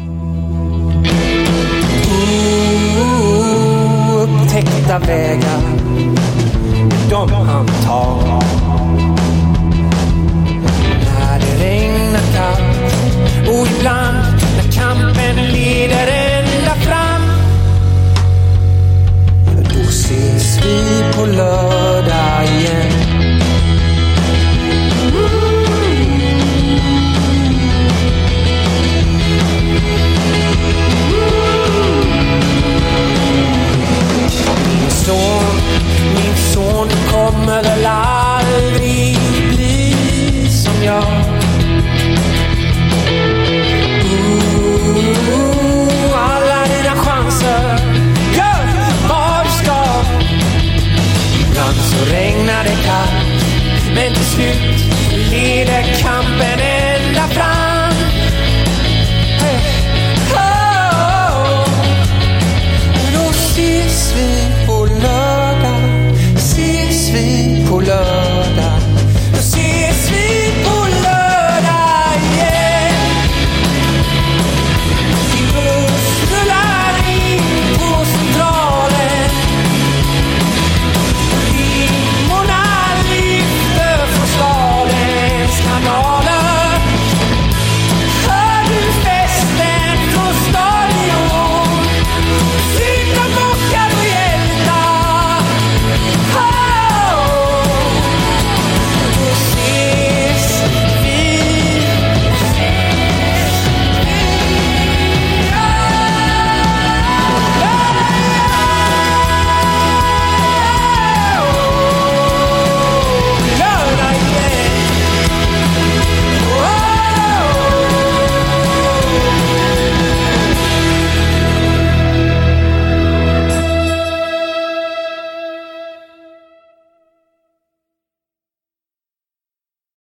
Upptäckta 4.61 4.99
vägar 4.99 5.61
de 7.11 7.33
han 7.33 7.67
tar. 7.67 8.70